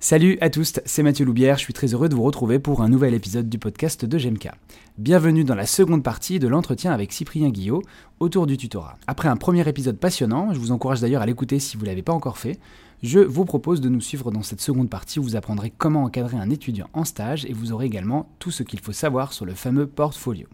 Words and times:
Salut 0.00 0.38
à 0.40 0.48
tous, 0.48 0.74
c'est 0.84 1.02
Mathieu 1.02 1.24
Loubière, 1.24 1.58
je 1.58 1.64
suis 1.64 1.72
très 1.72 1.92
heureux 1.92 2.08
de 2.08 2.14
vous 2.14 2.22
retrouver 2.22 2.60
pour 2.60 2.82
un 2.82 2.88
nouvel 2.88 3.14
épisode 3.14 3.48
du 3.48 3.58
podcast 3.58 4.04
de 4.04 4.16
GMK. 4.16 4.48
Bienvenue 4.96 5.42
dans 5.42 5.56
la 5.56 5.66
seconde 5.66 6.04
partie 6.04 6.38
de 6.38 6.46
l'entretien 6.46 6.92
avec 6.92 7.12
Cyprien 7.12 7.48
Guillot 7.48 7.82
autour 8.20 8.46
du 8.46 8.56
tutorat. 8.56 8.96
Après 9.08 9.28
un 9.28 9.36
premier 9.36 9.68
épisode 9.68 9.98
passionnant, 9.98 10.52
je 10.52 10.60
vous 10.60 10.70
encourage 10.70 11.00
d'ailleurs 11.00 11.22
à 11.22 11.26
l'écouter 11.26 11.58
si 11.58 11.76
vous 11.76 11.82
ne 11.82 11.88
l'avez 11.88 12.04
pas 12.04 12.12
encore 12.12 12.38
fait, 12.38 12.60
je 13.02 13.18
vous 13.18 13.44
propose 13.44 13.80
de 13.80 13.88
nous 13.88 14.00
suivre 14.00 14.30
dans 14.30 14.44
cette 14.44 14.60
seconde 14.60 14.88
partie 14.88 15.18
où 15.18 15.24
vous 15.24 15.34
apprendrez 15.34 15.72
comment 15.76 16.04
encadrer 16.04 16.36
un 16.36 16.48
étudiant 16.48 16.88
en 16.92 17.04
stage 17.04 17.44
et 17.46 17.52
vous 17.52 17.72
aurez 17.72 17.86
également 17.86 18.30
tout 18.38 18.52
ce 18.52 18.62
qu'il 18.62 18.78
faut 18.78 18.92
savoir 18.92 19.32
sur 19.32 19.46
le 19.46 19.54
fameux 19.54 19.88
portfolio. 19.88 20.46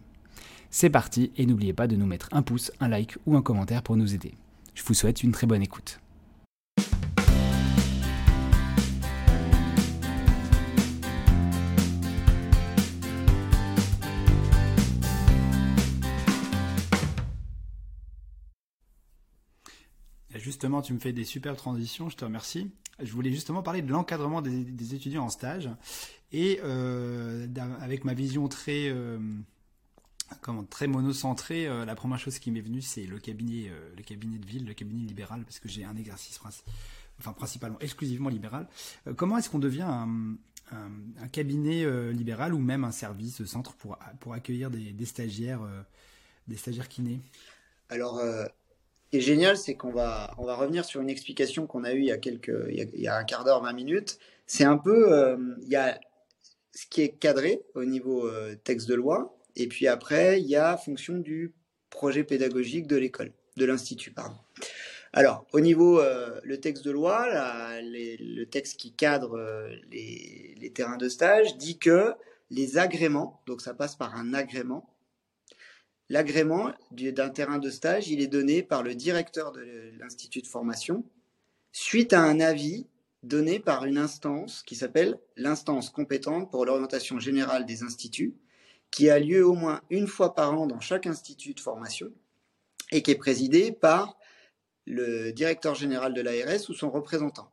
C'est 0.70 0.88
parti 0.88 1.32
et 1.36 1.45
n'oubliez 1.45 1.74
pas 1.74 1.86
de 1.86 1.96
nous 1.96 2.06
mettre 2.06 2.30
un 2.32 2.40
pouce, 2.40 2.72
un 2.80 2.88
like 2.88 3.18
ou 3.26 3.36
un 3.36 3.42
commentaire 3.42 3.82
pour 3.82 3.98
nous 3.98 4.14
aider. 4.14 4.32
Je 4.74 4.82
vous 4.84 4.95
souhaite 4.95 5.22
une 5.22 5.32
très 5.32 5.46
bonne 5.46 5.62
écoute. 5.62 6.00
Justement, 20.44 20.82
tu 20.82 20.93
me 20.93 20.98
fais 20.98 21.14
des 21.14 21.25
superbes 21.25 21.57
transitions, 21.57 22.11
je 22.11 22.16
te 22.16 22.25
remercie. 22.26 22.71
Je 23.02 23.11
voulais 23.12 23.30
justement 23.30 23.62
parler 23.62 23.80
de 23.80 23.90
l'encadrement 23.90 24.43
des, 24.43 24.94
étudiants 24.94 25.25
en 25.25 25.30
stage 25.30 25.71
et 26.32 26.61
euh, 26.62 27.46
avec 27.80 28.04
ma 28.04 28.12
vision 28.12 28.46
très 28.46 28.90
euh, 28.90 29.18
comment 30.43 30.62
très 30.62 30.86
monocentrée, 30.86 31.66
euh, 31.66 31.86
la 31.86 31.94
première 31.94 32.19
chose 32.19 32.38
qui 32.38 32.50
m'est 32.50 32.61
venue 32.61 32.83
c'est 32.83 33.06
le 33.06 33.19
cabinet 33.19 33.72
le 33.97 34.02
cabinet 34.02 34.36
de 34.36 34.44
ville, 34.44 34.66
le 34.66 34.75
cabinet 34.75 35.06
libéral 35.06 35.44
parce 35.44 35.61
que 35.61 35.69
j'ai 35.70 35.83
un 35.83 35.97
exercice 35.97 36.38
enfin 37.19 37.33
principalement 37.33 37.78
exclusivement 37.80 38.28
libéral. 38.28 38.69
comment 39.16 39.38
est-ce 39.38 39.48
qu'on 39.48 39.58
devient 39.58 39.88
un, 39.88 40.36
cabinet 41.33 42.12
libéral 42.12 42.52
ou 42.52 42.58
même 42.58 42.84
un 42.84 42.92
service 42.92 43.42
centre 43.47 43.72
pour 43.76 43.98
pour 44.20 44.34
accueillir 44.34 44.70
des, 44.70 44.92
des 44.92 45.06
stagiaires 45.06 45.62
des 46.48 46.58
stagiaires 46.58 46.91
kinés? 46.91 47.20
Alors 47.88 48.20
qui 49.10 49.19
est 49.19 49.20
génial, 49.20 49.56
c'est 49.56 49.74
qu'on 49.74 49.92
va, 49.92 50.33
on 50.38 50.44
va 50.44 50.55
revenir 50.55 50.84
sur 50.84 51.00
une 51.00 51.10
explication 51.10 51.66
qu'on 51.66 51.84
a 51.84 51.92
eue 51.92 52.00
il 52.00 52.06
y 52.06 52.12
a, 52.12 52.19
quelques, 52.19 52.52
il 52.70 53.00
y 53.00 53.08
a, 53.08 53.16
un 53.16 53.24
quart 53.24 53.44
d'heure, 53.44 53.62
20 53.62 53.72
minutes. 53.72 54.19
C'est 54.47 54.64
un 54.64 54.77
peu, 54.77 55.12
euh, 55.12 55.36
il 55.62 55.69
y 55.69 55.77
a 55.77 55.98
ce 56.72 56.86
qui 56.86 57.02
est 57.02 57.10
cadré 57.10 57.62
au 57.75 57.84
niveau 57.84 58.27
euh, 58.27 58.56
texte 58.64 58.88
de 58.88 58.94
loi, 58.94 59.38
et 59.56 59.69
puis 59.69 59.86
après, 59.86 60.41
il 60.41 60.48
y 60.48 60.56
a 60.56 60.77
fonction 60.77 61.16
du 61.19 61.55
projet 61.91 62.25
pédagogique 62.25 62.86
de 62.86 62.97
l'école, 62.97 63.32
de 63.56 63.64
l'institut, 63.64 64.10
pardon. 64.10 64.36
Alors, 65.12 65.47
au 65.52 65.60
niveau 65.60 66.00
euh, 66.00 66.41
le 66.42 66.58
texte 66.58 66.84
de 66.84 66.91
loi, 66.91 67.28
le 67.30 68.44
texte 68.47 68.80
qui 68.80 68.92
cadre 68.92 69.38
les, 69.92 70.56
les 70.60 70.72
terrains 70.72 70.97
de 70.97 71.08
stage 71.08 71.56
dit 71.56 71.78
que 71.78 72.14
les 72.50 72.78
agréments, 72.78 73.42
donc 73.47 73.60
ça 73.60 73.75
passe 73.75 73.97
par 73.97 74.16
un 74.16 74.34
agrément, 74.34 74.94
L'agrément 76.10 76.72
d'un 76.91 77.30
terrain 77.30 77.58
de 77.58 77.70
stage, 77.70 78.08
il 78.08 78.20
est 78.20 78.27
donné 78.27 78.62
par 78.62 78.83
le 78.83 78.94
directeur 78.94 79.52
de 79.52 79.92
l'institut 79.98 80.42
de 80.42 80.47
formation 80.47 81.05
suite 81.72 82.12
à 82.12 82.20
un 82.20 82.41
avis 82.41 82.86
donné 83.22 83.58
par 83.58 83.86
une 83.86 83.97
instance 83.98 84.62
qui 84.62 84.77
s'appelle 84.77 85.19
l'instance 85.36 85.91
compétente 85.91 86.50
pour 86.50 86.66
l'orientation 86.66 87.19
générale 87.19 87.64
des 87.64 87.82
instituts, 87.82 88.34
qui 88.91 89.08
a 89.08 89.19
lieu 89.19 89.44
au 89.47 89.55
moins 89.55 89.80
une 89.91 90.06
fois 90.06 90.34
par 90.34 90.52
an 90.52 90.66
dans 90.66 90.80
chaque 90.80 91.06
institut 91.06 91.55
de 91.55 91.60
formation 91.60 92.12
et 92.92 93.02
qui 93.02 93.10
est 93.10 93.16
présidée 93.16 93.72
par 93.72 94.16
le 94.86 95.32
directeur 95.32 95.75
général 95.75 96.12
de 96.12 96.20
l'ARS 96.20 96.69
ou 96.69 96.75
son 96.75 96.91
représentant. 96.91 97.50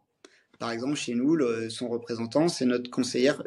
Par 0.60 0.72
exemple, 0.72 0.96
chez 0.96 1.16
nous, 1.16 1.40
son 1.70 1.88
représentant, 1.88 2.48
c'est 2.48 2.66
notre, 2.66 2.92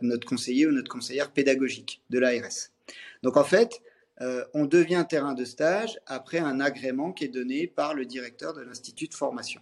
notre 0.03 0.27
conseiller 0.27 0.67
ou 0.67 0.73
notre 0.73 0.91
conseillère 0.91 1.31
pédagogique 1.31 2.03
de 2.11 2.19
l'ARS. 2.19 2.71
Donc 3.23 3.37
en 3.37 3.45
fait, 3.45 3.83
euh, 4.21 4.45
on 4.55 4.65
devient 4.65 5.05
terrain 5.09 5.35
de 5.35 5.45
stage 5.45 5.99
après 6.07 6.39
un 6.39 6.61
agrément 6.61 7.13
qui 7.13 7.25
est 7.25 7.29
donné 7.29 7.67
par 7.67 7.95
le 7.95 8.07
directeur 8.07 8.55
de 8.55 8.63
l'institut 8.63 9.09
de 9.09 9.15
formation, 9.15 9.61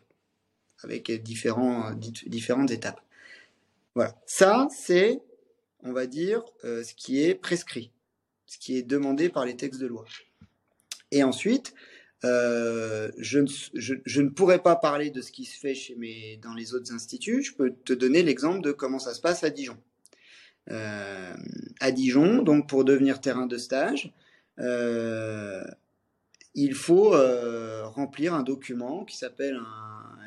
avec 0.82 1.10
différents, 1.22 1.92
différentes 1.94 2.70
étapes. 2.70 3.00
Voilà, 3.94 4.14
ça 4.26 4.68
c'est, 4.70 5.20
on 5.82 5.92
va 5.92 6.06
dire, 6.06 6.44
euh, 6.64 6.82
ce 6.82 6.94
qui 6.94 7.22
est 7.22 7.34
prescrit, 7.34 7.92
ce 8.46 8.58
qui 8.58 8.76
est 8.76 8.82
demandé 8.82 9.30
par 9.30 9.46
les 9.46 9.56
textes 9.56 9.80
de 9.80 9.86
loi. 9.86 10.04
Et 11.10 11.22
ensuite, 11.22 11.74
euh, 12.24 13.10
je, 13.18 13.38
ne, 13.38 14.28
pourrais 14.28 14.62
pas 14.62 14.76
parler 14.76 15.10
de 15.10 15.22
ce 15.22 15.32
qui 15.32 15.46
se 15.46 15.58
fait 15.58 15.74
chez 15.74 15.94
mes, 15.96 16.36
dans 16.42 16.54
les 16.54 16.74
autres 16.74 16.92
instituts. 16.92 17.42
Je 17.42 17.54
peux 17.54 17.72
te 17.72 17.92
donner 17.94 18.22
l'exemple 18.22 18.60
de 18.60 18.72
comment 18.72 18.98
ça 18.98 19.14
se 19.14 19.20
passe 19.20 19.44
à 19.44 19.50
Dijon. 19.50 19.78
à 20.68 21.91
Dijon, 21.91 22.42
donc 22.42 22.68
pour 22.68 22.84
devenir 22.84 23.20
terrain 23.20 23.46
de 23.46 23.58
stage, 23.58 24.12
euh, 24.12 24.22
il 26.54 26.74
faut 26.74 27.14
euh, 27.14 27.86
remplir 27.86 28.34
un 28.34 28.42
document 28.42 29.04
qui 29.04 29.16
s'appelle 29.16 29.58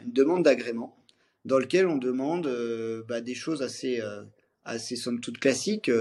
une 0.03 0.12
demande 0.12 0.44
d'agrément, 0.44 0.97
dans 1.46 1.59
lequel 1.59 1.88
on 1.88 1.97
demande 1.97 2.47
euh, 2.47 3.03
bah, 3.08 3.22
des 3.22 3.35
choses 3.35 3.62
assez, 3.62 4.02
assez 4.64 4.96
somme 4.96 5.19
toute 5.19 5.40
classiques, 5.40 5.91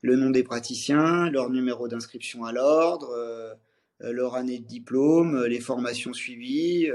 le 0.00 0.16
nom 0.16 0.30
des 0.30 0.42
praticiens, 0.42 1.30
leur 1.30 1.50
numéro 1.50 1.88
d'inscription 1.88 2.44
à 2.44 2.52
l'ordre, 2.52 3.56
leur 4.00 4.34
année 4.34 4.58
de 4.58 4.66
diplôme, 4.66 5.44
les 5.44 5.60
formations 5.60 6.12
suivies, 6.12 6.88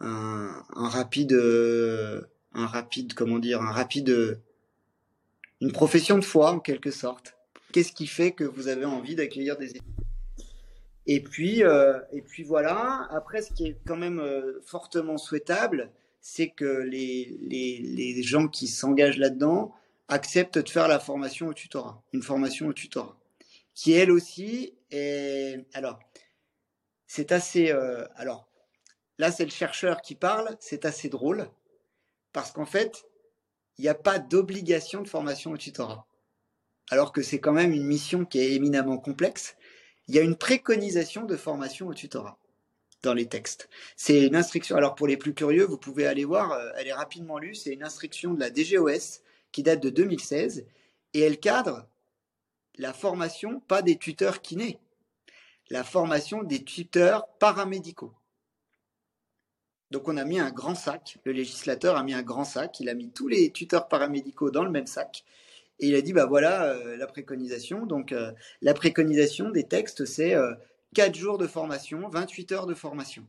un, 0.00 0.62
rapide, 0.74 1.32
un 1.32 2.66
rapide, 2.66 3.14
comment 3.14 3.38
dire, 3.38 3.62
un 3.62 3.72
rapide, 3.72 4.38
une 5.62 5.72
profession 5.72 6.18
de 6.18 6.24
foi 6.24 6.52
en 6.52 6.60
quelque 6.60 6.90
sorte. 6.90 7.39
Qu'est-ce 7.72 7.92
qui 7.92 8.06
fait 8.06 8.32
que 8.32 8.44
vous 8.44 8.68
avez 8.68 8.84
envie 8.84 9.14
d'accueillir 9.14 9.56
des 9.56 9.70
étudiants? 9.70 9.94
Et 11.06 11.22
puis, 11.22 11.62
euh, 11.64 11.98
et 12.12 12.22
puis 12.22 12.42
voilà. 12.42 13.08
Après, 13.10 13.42
ce 13.42 13.52
qui 13.52 13.66
est 13.66 13.76
quand 13.86 13.96
même 13.96 14.20
euh, 14.20 14.60
fortement 14.64 15.18
souhaitable, 15.18 15.90
c'est 16.20 16.50
que 16.50 16.64
les, 16.64 18.22
gens 18.22 18.48
qui 18.48 18.68
s'engagent 18.68 19.18
là-dedans 19.18 19.74
acceptent 20.08 20.58
de 20.58 20.68
faire 20.68 20.88
la 20.88 20.98
formation 20.98 21.48
au 21.48 21.54
tutorat, 21.54 22.02
une 22.12 22.22
formation 22.22 22.66
au 22.66 22.72
tutorat, 22.72 23.16
qui 23.74 23.92
elle 23.92 24.10
aussi 24.10 24.74
est. 24.90 25.64
Alors, 25.72 25.98
c'est 27.06 27.32
assez. 27.32 27.70
Euh, 27.70 28.06
alors, 28.16 28.48
là, 29.18 29.32
c'est 29.32 29.44
le 29.44 29.50
chercheur 29.50 30.02
qui 30.02 30.14
parle. 30.14 30.56
C'est 30.60 30.84
assez 30.84 31.08
drôle 31.08 31.48
parce 32.32 32.52
qu'en 32.52 32.66
fait, 32.66 33.04
il 33.78 33.82
n'y 33.82 33.88
a 33.88 33.94
pas 33.94 34.18
d'obligation 34.18 35.02
de 35.02 35.08
formation 35.08 35.52
au 35.52 35.56
tutorat 35.56 36.06
alors 36.90 37.12
que 37.12 37.22
c'est 37.22 37.40
quand 37.40 37.52
même 37.52 37.72
une 37.72 37.86
mission 37.86 38.24
qui 38.24 38.40
est 38.40 38.52
éminemment 38.52 38.98
complexe, 38.98 39.56
il 40.08 40.14
y 40.14 40.18
a 40.18 40.22
une 40.22 40.36
préconisation 40.36 41.24
de 41.24 41.36
formation 41.36 41.86
au 41.86 41.94
tutorat 41.94 42.36
dans 43.02 43.14
les 43.14 43.26
textes. 43.26 43.68
C'est 43.96 44.26
une 44.26 44.36
instruction. 44.36 44.76
Alors 44.76 44.94
pour 44.96 45.06
les 45.06 45.16
plus 45.16 45.32
curieux, 45.32 45.64
vous 45.64 45.78
pouvez 45.78 46.06
aller 46.06 46.24
voir, 46.24 46.52
euh, 46.52 46.70
elle 46.76 46.88
est 46.88 46.92
rapidement 46.92 47.38
lue, 47.38 47.54
c'est 47.54 47.72
une 47.72 47.84
instruction 47.84 48.34
de 48.34 48.40
la 48.40 48.50
DGOS 48.50 49.22
qui 49.52 49.62
date 49.62 49.80
de 49.80 49.88
2016 49.88 50.66
et 51.14 51.20
elle 51.20 51.38
cadre 51.38 51.86
la 52.76 52.92
formation 52.92 53.60
pas 53.60 53.82
des 53.82 53.96
tuteurs 53.96 54.42
kinés, 54.42 54.78
la 55.70 55.84
formation 55.84 56.42
des 56.42 56.64
tuteurs 56.64 57.28
paramédicaux. 57.38 58.12
Donc 59.90 60.08
on 60.08 60.16
a 60.16 60.24
mis 60.24 60.38
un 60.38 60.50
grand 60.50 60.74
sac, 60.74 61.18
le 61.24 61.32
législateur 61.32 61.96
a 61.96 62.02
mis 62.02 62.14
un 62.14 62.22
grand 62.22 62.44
sac, 62.44 62.78
il 62.80 62.88
a 62.88 62.94
mis 62.94 63.10
tous 63.10 63.28
les 63.28 63.50
tuteurs 63.50 63.88
paramédicaux 63.88 64.50
dans 64.50 64.64
le 64.64 64.70
même 64.70 64.86
sac 64.86 65.24
et 65.80 65.88
il 65.88 65.94
a 65.94 66.02
dit, 66.02 66.12
bah 66.12 66.26
voilà 66.26 66.64
euh, 66.64 66.96
la 66.96 67.06
préconisation. 67.06 67.86
Donc 67.86 68.12
euh, 68.12 68.32
la 68.60 68.74
préconisation 68.74 69.50
des 69.50 69.64
textes, 69.64 70.04
c'est 70.04 70.36
4 70.94 71.10
euh, 71.10 71.18
jours 71.18 71.38
de 71.38 71.46
formation, 71.46 72.08
28 72.08 72.52
heures 72.52 72.66
de 72.66 72.74
formation 72.74 73.26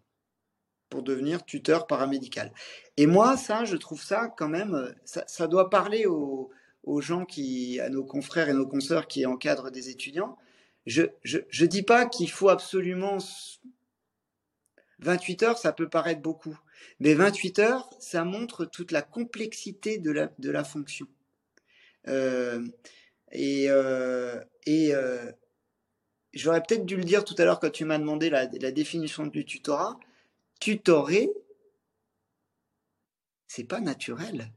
pour 0.90 1.04
devenir 1.04 1.46
tuteur 1.46 1.88
paramédical. 1.88 2.52
Et 2.98 3.08
moi, 3.08 3.38
ça, 3.38 3.64
je 3.64 3.78
trouve 3.78 4.04
ça 4.04 4.28
quand 4.28 4.50
même, 4.50 4.94
ça, 5.06 5.48
doit 5.48 5.70
parler 5.70 6.06
aux, 6.06 6.52
gens 7.00 7.24
qui, 7.24 7.80
à 7.80 7.88
nos 7.88 8.04
confrères 8.04 8.50
et 8.50 8.54
nos 8.54 8.68
consoeurs 8.68 9.08
qui 9.08 9.26
encadrent 9.26 9.72
des 9.72 9.90
étudiants. 9.90 10.38
Je 10.86 11.04
ne 11.24 11.66
dis 11.66 11.84
pas 11.84 12.08
qu'il 12.08 12.30
faut 12.30 12.50
absolument 12.50 13.20
28 15.00 15.44
heures, 15.44 15.58
ça 15.58 15.72
peut 15.72 15.88
paraître 15.88 16.22
beaucoup, 16.22 16.60
mais 17.00 17.14
28 17.14 17.60
heures, 17.60 17.90
ça 18.00 18.26
montre 18.26 18.66
toute 18.66 18.92
la 18.92 19.02
complexité 19.02 19.98
de 19.98 20.12
la, 20.12 20.30
de 20.40 20.52
la 20.52 20.66
fonction. 20.66 21.08
Euh, 22.08 22.68
et 23.32 23.70
euh, 23.70 24.44
euh, 24.68 25.32
j'aurais 26.34 26.62
peut-être 26.64 26.86
dû 26.86 26.98
le 26.98 27.04
dire 27.04 27.24
tout 27.24 27.36
à 27.38 27.46
l'heure 27.46 27.60
quand 27.60 27.70
tu 27.70 27.86
m'as 27.86 27.98
demandé 27.98 28.30
la, 28.30 28.46
la, 28.46 28.72
définition 28.72 29.26
du 29.26 29.46
tutorat. 29.46 30.00
Tutorer, 30.60 31.30
c'est 33.48 33.64
pas 33.64 33.80
naturel. 33.80 34.52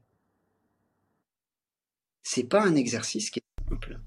C'est 2.23 2.43
pas 2.43 2.61
un 2.61 2.75
exercice 2.75 3.29
qui 3.29 3.39
est 3.39 3.69
simple. 3.69 3.99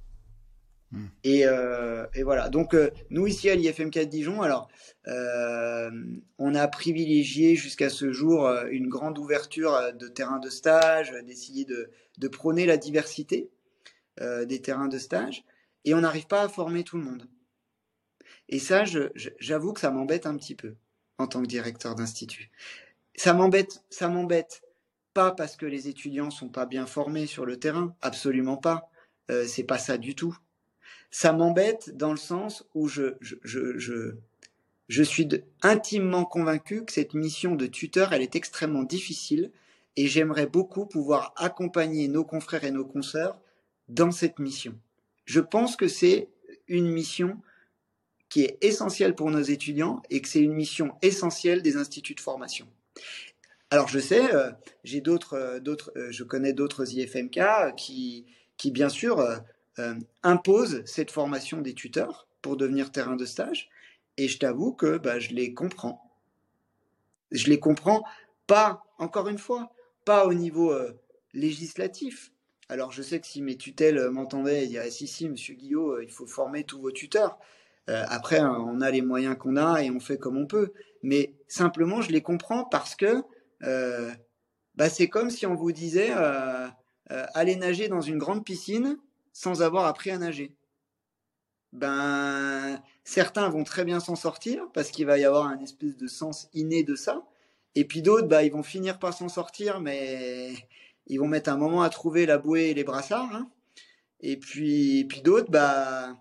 Et, 1.22 1.44
euh, 1.44 2.06
et, 2.14 2.22
voilà. 2.22 2.48
Donc, 2.48 2.74
euh, 2.74 2.90
nous, 3.10 3.26
ici 3.26 3.50
à 3.50 3.56
l'IFM4 3.56 4.06
Dijon, 4.06 4.40
alors, 4.42 4.68
euh, 5.06 5.90
on 6.38 6.54
a 6.54 6.66
privilégié 6.68 7.56
jusqu'à 7.56 7.90
ce 7.90 8.12
jour 8.12 8.48
une 8.70 8.88
grande 8.88 9.18
ouverture 9.18 9.92
de 9.94 10.08
terrains 10.08 10.38
de 10.38 10.50
stage, 10.50 11.12
d'essayer 11.26 11.64
de, 11.64 11.90
de, 12.18 12.28
prôner 12.28 12.66
la 12.66 12.76
diversité 12.76 13.50
des 14.20 14.60
terrains 14.60 14.88
de 14.88 14.98
stage. 14.98 15.44
Et 15.84 15.94
on 15.94 16.00
n'arrive 16.00 16.26
pas 16.26 16.42
à 16.42 16.48
former 16.48 16.82
tout 16.82 16.96
le 16.96 17.04
monde. 17.04 17.28
Et 18.48 18.58
ça, 18.58 18.84
j'avoue 19.38 19.72
que 19.72 19.80
ça 19.80 19.90
m'embête 19.90 20.26
un 20.26 20.36
petit 20.36 20.54
peu 20.54 20.74
en 21.18 21.26
tant 21.26 21.42
que 21.42 21.46
directeur 21.46 21.94
d'institut. 21.94 22.50
Ça 23.14 23.34
m'embête, 23.34 23.84
ça 23.90 24.08
m'embête 24.08 24.62
pas 25.14 25.32
parce 25.32 25.56
que 25.56 25.66
les 25.66 25.88
étudiants 25.88 26.30
sont 26.30 26.48
pas 26.48 26.66
bien 26.66 26.86
formés 26.86 27.26
sur 27.26 27.44
le 27.44 27.58
terrain, 27.58 27.94
absolument 28.02 28.56
pas. 28.56 28.90
C'est 29.46 29.64
pas 29.64 29.78
ça 29.78 29.98
du 29.98 30.14
tout. 30.14 30.36
Ça 31.10 31.32
m'embête 31.32 31.96
dans 31.96 32.10
le 32.10 32.18
sens 32.18 32.64
où 32.74 32.88
je, 32.88 33.14
je, 33.20 33.36
je, 33.44 34.14
je, 34.88 35.02
suis 35.02 35.28
intimement 35.62 36.24
convaincu 36.24 36.84
que 36.84 36.92
cette 36.92 37.14
mission 37.14 37.54
de 37.54 37.66
tuteur, 37.66 38.12
elle 38.12 38.22
est 38.22 38.36
extrêmement 38.36 38.82
difficile 38.82 39.50
et 39.96 40.06
j'aimerais 40.06 40.46
beaucoup 40.46 40.86
pouvoir 40.86 41.32
accompagner 41.36 42.08
nos 42.08 42.24
confrères 42.24 42.64
et 42.64 42.70
nos 42.70 42.84
consoeurs 42.84 43.40
dans 43.88 44.10
cette 44.10 44.38
mission. 44.38 44.78
Je 45.24 45.40
pense 45.40 45.76
que 45.76 45.88
c'est 45.88 46.28
une 46.68 46.90
mission 46.90 47.38
qui 48.28 48.42
est 48.42 48.58
essentielle 48.60 49.14
pour 49.14 49.30
nos 49.30 49.40
étudiants 49.40 50.02
et 50.10 50.20
que 50.20 50.28
c'est 50.28 50.40
une 50.40 50.52
mission 50.52 50.94
essentielle 51.02 51.62
des 51.62 51.76
instituts 51.76 52.14
de 52.14 52.20
formation. 52.20 52.66
Alors 53.70 53.88
je 53.88 53.98
sais, 53.98 54.34
euh, 54.34 54.50
j'ai 54.84 55.00
d'autres, 55.00 55.34
euh, 55.34 55.60
euh, 55.96 56.08
je 56.10 56.24
connais 56.24 56.52
d'autres 56.52 56.94
IFMK 56.94 57.74
qui, 57.76 58.26
qui 58.56 58.70
bien 58.70 58.88
sûr 58.88 59.22
imposent 60.22 60.82
cette 60.84 61.10
formation 61.10 61.60
des 61.60 61.74
tuteurs 61.74 62.26
pour 62.42 62.56
devenir 62.56 62.92
terrain 62.92 63.16
de 63.16 63.24
stage, 63.24 63.70
et 64.16 64.28
je 64.28 64.38
t'avoue 64.38 64.72
que 64.72 64.98
bah, 64.98 65.18
je 65.18 65.30
les 65.30 65.54
comprends. 65.54 66.10
Je 67.30 67.48
les 67.48 67.60
comprends 67.60 68.04
pas, 68.46 68.84
encore 68.98 69.28
une 69.28 69.38
fois, 69.38 69.70
pas 70.04 70.26
au 70.26 70.34
niveau 70.34 70.74
législatif. 71.34 72.32
Alors 72.68 72.92
je 72.92 73.02
sais 73.02 73.20
que 73.20 73.26
si 73.26 73.42
mes 73.42 73.56
tutelles 73.56 74.10
m'entendaient, 74.10 74.64
ils 74.64 74.68
diraient 74.68 74.90
si 74.90 75.06
si, 75.06 75.28
Monsieur 75.28 75.54
Guillot, 75.54 76.00
il 76.00 76.10
faut 76.10 76.26
former 76.26 76.64
tous 76.64 76.80
vos 76.80 76.92
tuteurs. 76.92 77.38
Euh, 77.88 78.04
après, 78.08 78.38
hein, 78.38 78.64
on 78.66 78.80
a 78.80 78.90
les 78.90 79.02
moyens 79.02 79.36
qu'on 79.38 79.56
a 79.56 79.82
et 79.82 79.90
on 79.90 80.00
fait 80.00 80.18
comme 80.18 80.36
on 80.36 80.46
peut. 80.46 80.72
Mais 81.02 81.34
simplement, 81.46 82.02
je 82.02 82.10
les 82.10 82.22
comprends 82.22 82.64
parce 82.64 82.94
que 82.94 83.22
euh, 83.62 84.10
bah, 84.74 84.90
c'est 84.90 85.08
comme 85.08 85.30
si 85.30 85.46
on 85.46 85.54
vous 85.54 85.72
disait 85.72 86.10
euh, 86.14 86.68
allez 87.08 87.56
nager 87.56 87.88
dans 87.88 88.00
une 88.00 88.18
grande 88.18 88.44
piscine 88.44 88.98
sans 89.38 89.62
avoir 89.62 89.86
appris 89.86 90.10
à 90.10 90.18
nager. 90.18 90.52
Ben, 91.72 92.82
certains 93.04 93.48
vont 93.48 93.62
très 93.62 93.84
bien 93.84 94.00
s'en 94.00 94.16
sortir 94.16 94.68
parce 94.74 94.90
qu'il 94.90 95.06
va 95.06 95.16
y 95.16 95.24
avoir 95.24 95.46
un 95.46 95.60
espèce 95.60 95.96
de 95.96 96.08
sens 96.08 96.48
inné 96.54 96.82
de 96.82 96.96
ça. 96.96 97.24
Et 97.76 97.84
puis 97.84 98.02
d'autres, 98.02 98.26
bah, 98.26 98.42
ils 98.42 98.50
vont 98.50 98.64
finir 98.64 98.98
par 98.98 99.14
s'en 99.14 99.28
sortir, 99.28 99.80
mais 99.80 100.54
ils 101.06 101.20
vont 101.20 101.28
mettre 101.28 101.50
un 101.50 101.56
moment 101.56 101.82
à 101.82 101.88
trouver 101.88 102.26
la 102.26 102.36
bouée 102.36 102.70
et 102.70 102.74
les 102.74 102.82
brassards. 102.82 103.32
Hein. 103.32 103.48
Et 104.18 104.38
puis, 104.38 105.04
puis 105.04 105.22
d'autres, 105.22 105.52
bah, 105.52 106.16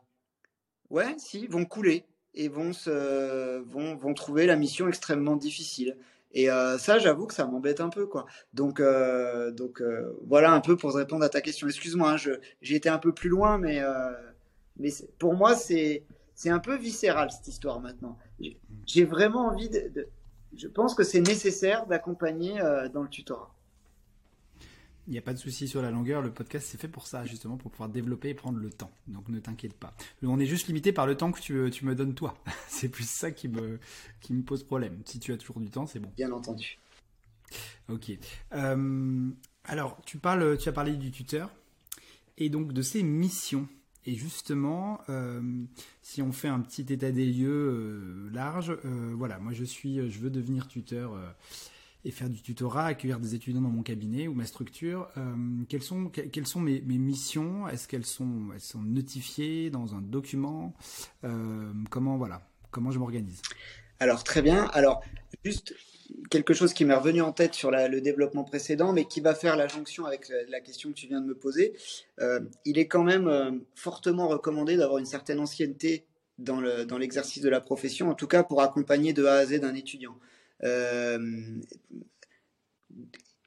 ouais, 0.91 1.15
si, 1.17 1.47
vont 1.47 1.65
couler 1.65 2.05
et 2.35 2.49
vont, 2.49 2.71
se, 2.71 3.57
vont, 3.63 3.95
vont 3.95 4.13
trouver 4.13 4.45
la 4.45 4.55
mission 4.55 4.87
extrêmement 4.87 5.37
difficile. 5.37 5.97
Et 6.31 6.49
euh, 6.51 6.77
ça, 6.77 6.99
j'avoue 6.99 7.25
que 7.25 7.33
ça 7.33 7.45
m'embête 7.45 7.81
un 7.81 7.89
peu, 7.89 8.05
quoi. 8.05 8.25
Donc, 8.53 8.79
euh, 8.79 9.51
donc 9.51 9.81
euh, 9.81 10.13
voilà 10.27 10.51
un 10.51 10.59
peu 10.59 10.75
pour 10.77 10.93
répondre 10.93 11.23
à 11.23 11.29
ta 11.29 11.41
question. 11.41 11.67
Excuse-moi, 11.67 12.11
hein, 12.11 12.31
j'ai 12.61 12.75
été 12.75 12.89
un 12.89 12.97
peu 12.97 13.13
plus 13.13 13.29
loin, 13.29 13.57
mais, 13.57 13.81
mais 14.77 14.89
pour 15.19 15.33
moi, 15.33 15.55
c'est 15.55 16.03
un 16.45 16.59
peu 16.59 16.75
viscéral 16.75 17.31
cette 17.31 17.47
histoire 17.47 17.79
maintenant. 17.79 18.17
J'ai 18.85 19.05
vraiment 19.05 19.47
envie 19.47 19.69
de, 19.69 19.89
de, 19.93 20.07
je 20.55 20.67
pense 20.67 20.95
que 20.95 21.03
c'est 21.03 21.21
nécessaire 21.21 21.87
d'accompagner 21.87 22.59
dans 22.93 23.03
le 23.03 23.09
tutorat. 23.09 23.56
Il 25.07 25.11
n'y 25.11 25.17
a 25.17 25.21
pas 25.21 25.33
de 25.33 25.39
souci 25.39 25.69
sur 25.69 25.81
la 25.81 25.89
longueur, 25.89 26.21
le 26.21 26.33
podcast 26.33 26.67
c'est 26.69 26.79
fait 26.79 26.89
pour 26.89 27.07
ça, 27.07 27.25
justement, 27.25 27.55
pour 27.55 27.71
pouvoir 27.71 27.87
développer 27.87 28.29
et 28.29 28.33
prendre 28.33 28.59
le 28.59 28.69
temps. 28.69 28.91
Donc 29.07 29.29
ne 29.29 29.39
t'inquiète 29.39 29.73
pas. 29.73 29.95
On 30.21 30.37
est 30.37 30.45
juste 30.45 30.67
limité 30.67 30.91
par 30.91 31.07
le 31.07 31.15
temps 31.15 31.31
que 31.31 31.39
tu, 31.39 31.69
tu 31.71 31.85
me 31.85 31.95
donnes 31.95 32.13
toi. 32.13 32.37
c'est 32.67 32.89
plus 32.89 33.09
ça 33.09 33.31
qui 33.31 33.47
me, 33.47 33.79
qui 34.19 34.33
me 34.33 34.43
pose 34.43 34.63
problème. 34.63 35.01
Si 35.05 35.19
tu 35.19 35.31
as 35.31 35.37
toujours 35.37 35.61
du 35.61 35.69
temps, 35.69 35.87
c'est 35.87 35.99
bon. 35.99 36.11
Bien 36.17 36.31
entendu. 36.31 36.77
Ok. 37.89 38.11
Euh, 38.53 39.29
alors, 39.63 39.97
tu, 40.05 40.17
parles, 40.17 40.57
tu 40.57 40.67
as 40.67 40.73
parlé 40.73 40.97
du 40.97 41.11
tuteur 41.11 41.51
et 42.37 42.49
donc 42.49 42.73
de 42.73 42.81
ses 42.81 43.03
missions. 43.03 43.67
Et 44.05 44.15
justement, 44.15 45.01
euh, 45.09 45.41
si 46.01 46.21
on 46.21 46.31
fait 46.31 46.47
un 46.47 46.61
petit 46.61 46.93
état 46.93 47.11
des 47.11 47.25
lieux 47.25 47.49
euh, 47.49 48.29
large, 48.31 48.77
voilà, 49.13 49.37
moi 49.39 49.51
je 49.51 49.65
suis, 49.65 50.09
je 50.09 50.19
veux 50.19 50.29
devenir 50.29 50.67
tuteur 50.67 51.17
et 52.07 52.11
faire 52.11 52.29
du 52.29 52.41
tutorat, 52.41 52.85
accueillir 52.85 53.19
des 53.19 53.35
étudiants 53.35 53.61
dans 53.61 53.69
mon 53.69 53.83
cabinet 53.83 54.29
ou 54.29 54.33
ma 54.33 54.45
structure. 54.45 55.09
Euh, 55.17 55.35
quelles 55.67 55.83
sont, 55.83 56.09
mes, 56.61 56.81
missions? 56.81 57.67
Est-ce 57.67 57.89
qu'elles 57.89 58.05
sont, 58.05 58.47
elles 58.53 58.61
sont 58.61 58.81
notifiées 58.81 59.69
dans 59.69 59.93
un 59.93 60.01
document? 60.01 60.73
Euh, 61.25 61.73
Comment 61.89 62.15
voilà 62.15 62.41
Comment 62.71 62.91
je 62.91 62.99
m'organise? 62.99 63.41
Alors 63.99 64.23
très 64.23 64.41
bien. 64.41 64.69
Alors 64.73 65.03
juste 65.43 65.75
quelque 66.29 66.53
chose 66.53 66.73
qui 66.73 66.85
m'est 66.85 66.93
revenu 66.93 67.21
en 67.21 67.33
tête 67.33 67.53
sur 67.53 67.71
le 67.71 67.99
développement 67.99 68.45
précédent, 68.45 68.93
mais 68.93 69.03
qui 69.03 69.19
va 69.19 69.35
faire 69.35 69.57
la 69.57 69.67
jonction 69.67 70.05
avec 70.05 70.31
la, 70.47 70.61
question 70.61 70.89
que 70.89 70.95
tu 70.95 71.07
viens 71.07 71.19
de 71.19 71.25
me 71.25 71.35
poser. 71.35 71.73
Euh, 72.19 72.39
il 72.63 72.79
est 72.79 72.87
quand 72.87 73.03
même 73.03 73.61
fortement 73.75 74.29
recommandé 74.29 74.77
d'avoir 74.77 74.99
une 74.99 75.05
certaine 75.05 75.41
ancienneté 75.41 76.05
dans 76.37 76.61
l'exercice 76.97 77.43
de 77.43 77.49
la 77.49 77.59
profession, 77.59 78.09
en 78.09 78.13
tout 78.13 78.27
cas 78.27 78.43
pour 78.43 78.61
accompagner 78.61 79.11
de 79.11 79.25
A 79.25 79.33
à 79.33 79.45
Z 79.45 79.63
un 79.63 79.75
étudiant. 79.75 80.15
Euh, 80.63 81.59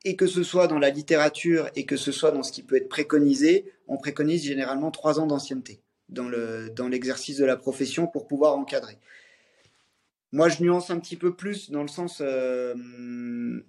et 0.04 0.16
que 0.16 0.26
ce 0.26 0.42
soit 0.42 0.66
dans 0.66 0.78
la 0.78 0.90
littérature 0.90 1.68
et 1.74 1.84
que 1.84 1.96
ce 1.96 2.12
soit 2.12 2.30
dans 2.30 2.42
ce 2.42 2.52
qui 2.52 2.62
peut 2.62 2.76
être 2.76 2.88
préconisé, 2.88 3.72
on 3.86 3.98
préconise 3.98 4.44
généralement 4.44 4.90
trois 4.90 5.20
ans 5.20 5.26
d'ancienneté 5.26 5.82
dans 6.08 6.88
l'exercice 6.88 7.36
dans 7.36 7.42
de 7.42 7.44
la 7.44 7.56
profession 7.56 8.06
pour 8.06 8.26
pouvoir 8.26 8.56
encadrer. 8.56 8.98
Moi, 10.32 10.48
je 10.48 10.62
nuance 10.62 10.90
un 10.90 11.00
petit 11.00 11.16
peu 11.16 11.34
plus 11.34 11.70
dans 11.70 11.82
le 11.82 11.88
sens 11.88 12.22
euh, 12.24 12.74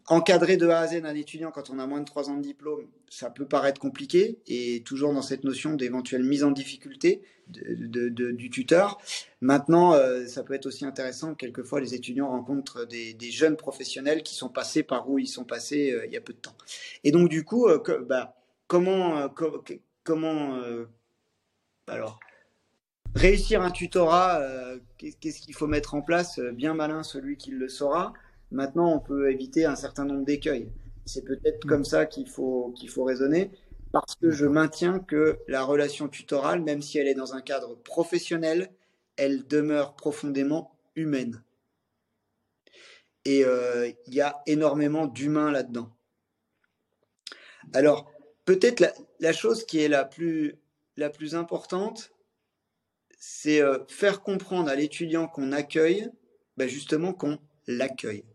encadrer 0.07 0.57
de 0.57 0.67
A 0.67 0.79
à 0.79 0.87
Z 0.87 1.01
un 1.03 1.15
étudiant 1.15 1.49
quand 1.49 1.71
on 1.71 1.79
a 1.79 1.87
moins 1.87 2.01
de 2.01 2.05
trois 2.05 2.29
ans 2.29 2.35
de 2.35 2.43
diplôme, 2.43 2.85
ça 3.09 3.31
peut 3.31 3.47
paraître 3.47 3.81
compliqué 3.81 4.39
et 4.45 4.83
toujours 4.83 5.11
dans 5.11 5.23
cette 5.23 5.43
notion 5.43 5.73
d'éventuelle 5.73 6.23
mise 6.23 6.43
en 6.43 6.51
difficulté 6.51 7.23
du 7.47 8.49
tuteur. 8.51 8.99
Maintenant, 9.41 9.93
euh, 9.93 10.27
ça 10.27 10.43
peut 10.43 10.53
être 10.53 10.67
aussi 10.67 10.85
intéressant. 10.85 11.33
Quelquefois, 11.33 11.81
les 11.81 11.95
étudiants 11.95 12.29
rencontrent 12.29 12.85
des, 12.85 13.31
jeunes 13.31 13.57
professionnels 13.57 14.21
qui 14.21 14.35
sont 14.35 14.49
passés 14.49 14.83
par 14.83 15.09
où 15.09 15.17
ils 15.17 15.27
sont 15.27 15.45
passés 15.45 15.91
euh, 15.91 16.05
il 16.05 16.13
y 16.13 16.17
a 16.17 16.21
peu 16.21 16.33
de 16.33 16.37
temps. 16.37 16.55
Et 17.03 17.11
donc, 17.11 17.27
du 17.27 17.43
coup, 17.43 17.67
bah, 18.07 18.35
comment, 18.67 19.27
comment 20.03 20.61
alors 21.87 22.19
Réussir 23.15 23.61
un 23.61 23.71
tutorat, 23.71 24.39
euh, 24.39 24.79
qu'est-ce 24.97 25.41
qu'il 25.41 25.53
faut 25.53 25.67
mettre 25.67 25.95
en 25.95 26.01
place 26.01 26.39
euh, 26.39 26.51
Bien 26.51 26.73
malin 26.73 27.03
celui 27.03 27.35
qui 27.35 27.51
le 27.51 27.67
saura. 27.67 28.13
Maintenant, 28.51 28.93
on 28.93 28.99
peut 28.99 29.31
éviter 29.31 29.65
un 29.65 29.75
certain 29.75 30.05
nombre 30.05 30.23
d'écueils. 30.23 30.71
C'est 31.05 31.25
peut-être 31.25 31.65
comme 31.67 31.83
ça 31.83 32.05
qu'il 32.05 32.29
faut, 32.29 32.73
qu'il 32.77 32.89
faut 32.89 33.03
raisonner, 33.03 33.51
parce 33.91 34.15
que 34.15 34.31
je 34.31 34.45
maintiens 34.45 34.99
que 34.99 35.39
la 35.49 35.63
relation 35.63 36.07
tutorale, 36.07 36.61
même 36.61 36.81
si 36.81 36.99
elle 36.99 37.07
est 37.07 37.13
dans 37.13 37.33
un 37.33 37.41
cadre 37.41 37.75
professionnel, 37.75 38.71
elle 39.17 39.45
demeure 39.45 39.95
profondément 39.95 40.71
humaine. 40.95 41.43
Et 43.25 43.43
euh, 43.43 43.91
il 44.07 44.13
y 44.13 44.21
a 44.21 44.41
énormément 44.47 45.05
d'humains 45.05 45.51
là-dedans. 45.51 45.89
Alors, 47.73 48.09
peut-être 48.45 48.79
la, 48.79 48.93
la, 49.19 49.33
chose 49.33 49.65
qui 49.65 49.79
est 49.79 49.89
la 49.89 50.05
plus, 50.05 50.55
la 50.95 51.09
plus 51.09 51.35
importante, 51.35 52.11
c'est 53.23 53.61
euh, 53.61 53.77
faire 53.87 54.23
comprendre 54.23 54.67
à 54.67 54.75
l'étudiant 54.75 55.27
qu'on 55.27 55.51
accueille, 55.51 56.09
ben 56.57 56.67
justement 56.67 57.13
qu'on 57.13 57.37
l'accueille. 57.67 58.25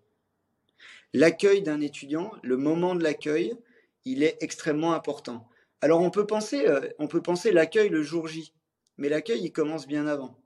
L'accueil 1.13 1.61
d'un 1.61 1.81
étudiant, 1.81 2.31
le 2.45 2.57
moment 2.57 2.95
de 2.95 3.03
l'accueil, 3.03 3.57
il 4.05 4.23
est 4.23 4.37
extrêmement 4.41 4.93
important. 4.95 5.49
Alors 5.81 6.03
on 6.03 6.11
peut 6.11 6.25
penser, 6.25 6.69
euh, 6.69 6.89
on 7.01 7.09
peut 7.09 7.21
penser 7.21 7.51
l'accueil 7.51 7.89
le 7.89 8.05
jour 8.05 8.29
J, 8.29 8.55
mais 8.97 9.09
l'accueil 9.09 9.41
il 9.43 9.51
commence 9.51 9.89
bien 9.89 10.07
avant. 10.07 10.39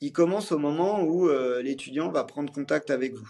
Il 0.00 0.12
commence 0.12 0.52
au 0.52 0.58
moment 0.58 1.02
où 1.02 1.28
euh, 1.28 1.60
l'étudiant 1.60 2.12
va 2.12 2.22
prendre 2.22 2.52
contact 2.52 2.90
avec 2.90 3.12
vous. 3.14 3.28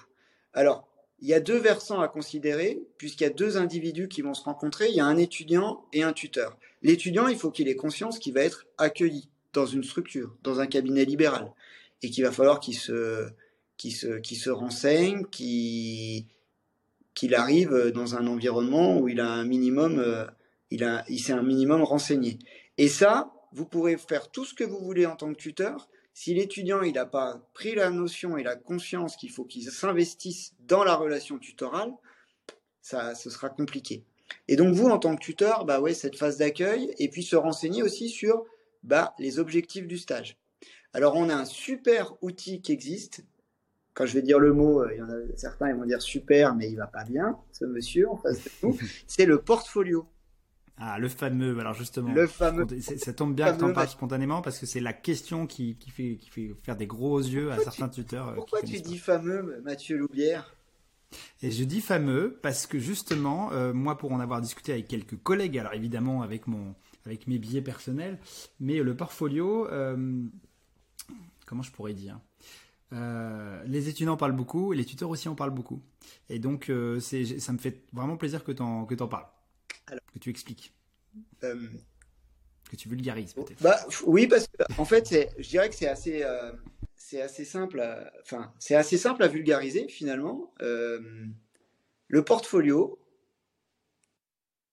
Alors 0.53 0.87
il 1.21 1.29
y 1.29 1.33
a 1.33 1.41
deux 1.41 1.57
versants 1.57 2.03
à 2.03 2.09
considérer, 2.09 2.83
puisqu'il 2.99 3.25
y 3.25 3.29
a 3.29 3.31
deux 3.31 3.57
individus 3.57 4.09
qui 4.09 4.21
vont 4.21 4.35
se 4.35 4.45
rencontrer. 4.45 4.91
Il 4.91 4.95
y 4.95 5.01
a 5.01 5.07
un 5.07 5.17
étudiant 5.17 5.87
et 5.95 6.03
un 6.03 6.13
tuteur. 6.13 6.59
L'étudiant, 6.83 7.29
il 7.29 7.39
faut 7.39 7.51
qu'il 7.51 7.69
ait 7.69 7.77
conscience 7.77 8.19
qu'il 8.19 8.35
va 8.35 8.43
être 8.43 8.67
accueilli 8.77 9.31
dans 9.55 9.67
une 9.67 9.85
structure, 9.85 10.37
dans 10.43 10.61
un 10.61 10.67
cabinet 10.67 11.05
libéral, 11.05 11.53
et 12.03 12.11
qu'il 12.11 12.25
va 12.25 12.33
falloir 12.33 12.61
qu'il 12.61 12.75
se, 12.75 13.29
qu'il 13.77 13.93
se, 13.93 14.19
qu'il 14.19 14.37
se 14.37 14.51
renseigne, 14.51 15.25
qu'il, 15.27 16.27
arrive 17.35 17.93
dans 17.95 18.17
un 18.17 18.27
environnement 18.27 18.99
où 18.99 19.09
il 19.09 19.21
a 19.21 19.31
un 19.31 19.45
minimum, 19.45 19.99
euh, 19.99 20.27
il 20.71 21.05
il 21.09 21.19
s'est 21.19 21.33
un 21.33 21.43
minimum 21.43 21.83
renseigné. 21.83 22.39
Et 22.77 22.89
ça, 22.89 23.33
vous 23.53 23.65
pourrez 23.65 23.97
faire 23.97 24.31
tout 24.31 24.45
ce 24.45 24.53
que 24.53 24.65
vous 24.65 24.79
voulez 24.79 25.07
en 25.07 25.17
tant 25.17 25.33
que 25.33 25.39
tuteur. 25.39 25.89
Si 26.13 26.35
l'étudiant 26.35 26.83
il 26.83 26.95
n'a 26.95 27.07
pas 27.07 27.41
pris 27.55 27.75
la 27.75 27.91
notion 27.91 28.37
et 28.37 28.43
la 28.43 28.57
conscience 28.57 29.17
qu'il 29.17 29.31
faut 29.31 29.45
qu'il 29.45 29.65
s'investisse 29.65 30.55
dans 30.61 30.85
la 30.85 30.95
relation 30.95 31.39
tutorale, 31.39 31.93
ça, 32.83 33.15
ce 33.15 33.31
sera 33.31 33.49
compliqué. 33.49 34.05
Et 34.49 34.57
donc 34.57 34.75
vous, 34.75 34.89
en 34.89 34.99
tant 34.99 35.17
que 35.17 35.23
tuteur, 35.23 35.65
bah 35.65 35.81
ouais, 35.81 35.95
cette 35.95 36.17
phase 36.17 36.37
d'accueil, 36.37 36.95
et 36.99 37.09
puis 37.09 37.23
se 37.23 37.37
renseigner 37.37 37.83
aussi 37.83 38.09
sur 38.09 38.45
bah, 38.85 39.15
les 39.19 39.39
objectifs 39.39 39.87
du 39.87 39.99
stage. 39.99 40.37
Alors 40.93 41.17
on 41.17 41.29
a 41.29 41.35
un 41.35 41.45
super 41.45 42.15
outil 42.23 42.61
qui 42.61 42.73
existe. 42.73 43.25
Quand 43.95 44.07
je 44.07 44.15
vais 44.15 44.23
dire 44.23 44.39
le 44.39 44.53
mot, 44.53 44.83
euh, 44.83 44.91
il 44.93 44.99
y 44.99 45.03
en 45.03 45.09
a 45.09 45.15
certains 45.37 45.69
ils 45.71 45.77
vont 45.77 45.85
dire 45.85 46.03
super, 46.03 46.55
mais 46.55 46.71
il 46.71 46.77
va 46.77 46.87
pas 46.87 47.05
bien, 47.05 47.39
ce 47.53 47.65
monsieur 47.65 48.09
en 48.09 48.17
face 48.17 48.43
de 48.45 48.51
nous. 48.63 48.79
C'est 49.07 49.27
le 49.27 49.41
portfolio. 49.41 50.07
Ah, 50.77 50.99
le 50.99 51.09
fameux, 51.09 51.59
alors 51.61 51.75
justement. 51.75 52.13
Le 52.13 52.27
fameux. 52.27 52.67
Ça 52.81 53.13
tombe 53.13 53.35
bien 53.35 53.53
que 53.53 53.59
tu 53.59 53.65
en 53.65 53.73
parles 53.73 53.89
spontanément 53.89 54.43
parce 54.43 54.59
que 54.59 54.67
c'est 54.67 54.81
la 54.81 54.93
question 54.93 55.47
qui, 55.47 55.77
qui, 55.77 55.91
fait, 55.91 56.17
qui 56.17 56.31
fait 56.31 56.53
faire 56.65 56.75
des 56.75 56.89
gros 56.89 57.21
yeux 57.21 57.53
à 57.53 57.59
certains 57.59 57.89
tuteurs. 57.89 58.31
Euh, 58.31 58.35
pourquoi 58.35 58.61
tu 58.61 58.81
dis 58.81 58.99
fameux, 58.99 59.63
Mathieu 59.65 59.97
Loubière? 59.97 60.57
Et 61.43 61.53
je 61.53 61.63
dis 61.63 61.81
fameux 61.81 62.41
parce 62.43 62.67
que 62.67 62.81
justement, 62.81 63.53
euh, 63.53 63.73
moi 63.73 63.97
pour 63.97 64.11
en 64.11 64.19
avoir 64.19 64.41
discuté 64.41 64.73
avec 64.73 64.89
quelques 64.89 65.17
collègues, 65.23 65.57
alors 65.59 65.75
évidemment 65.75 66.23
avec 66.23 66.49
mon, 66.49 66.75
avec 67.07 67.27
mes 67.27 67.39
billets 67.39 67.63
personnels, 67.63 68.19
mais 68.61 68.83
le 68.83 68.97
portfolio, 68.97 69.69
euh, 69.69 70.23
comment 71.47 71.63
je 71.63 71.71
pourrais 71.71 71.95
dire 71.95 72.19
euh, 72.93 73.63
les 73.67 73.89
étudiants 73.89 74.17
parlent 74.17 74.37
beaucoup, 74.37 74.73
et 74.73 74.77
les 74.77 74.85
tuteurs 74.85 75.11
aussi 75.11 75.29
en 75.29 75.35
parlent 75.35 75.51
beaucoup. 75.51 75.83
Et 76.29 76.39
donc, 76.39 76.71
c'est, 77.01 77.25
ça 77.41 77.53
me 77.53 77.59
fait 77.59 77.83
vraiment 77.93 78.17
plaisir 78.17 78.45
que 78.45 78.53
tu 78.53 78.63
en, 78.63 78.85
que 78.85 78.95
en 79.03 79.09
parles, 79.09 79.27
que 80.13 80.19
tu 80.21 80.31
expliques, 80.31 80.73
que 81.41 82.77
tu 82.77 82.89
vulgarises 82.89 83.33
peut-être. 83.33 83.61
Bah, 83.61 83.79
oui, 84.07 84.29
parce 84.29 84.47
que 84.47 84.63
en 84.79 84.85
fait, 84.85 85.33
je 85.39 85.49
dirais 85.49 85.69
que 85.69 85.75
c'est 85.75 85.89
assez, 85.89 86.25
c'est 87.05 87.21
assez 87.21 87.45
simple 87.45 87.81
à, 87.81 88.11
enfin, 88.23 88.53
c'est 88.59 88.75
assez 88.75 88.97
simple 88.97 89.23
à 89.23 89.29
vulgariser 89.29 89.89
finalement. 89.89 90.55
Euh, 90.63 91.27
le 92.09 92.25
portfolio, 92.25 92.99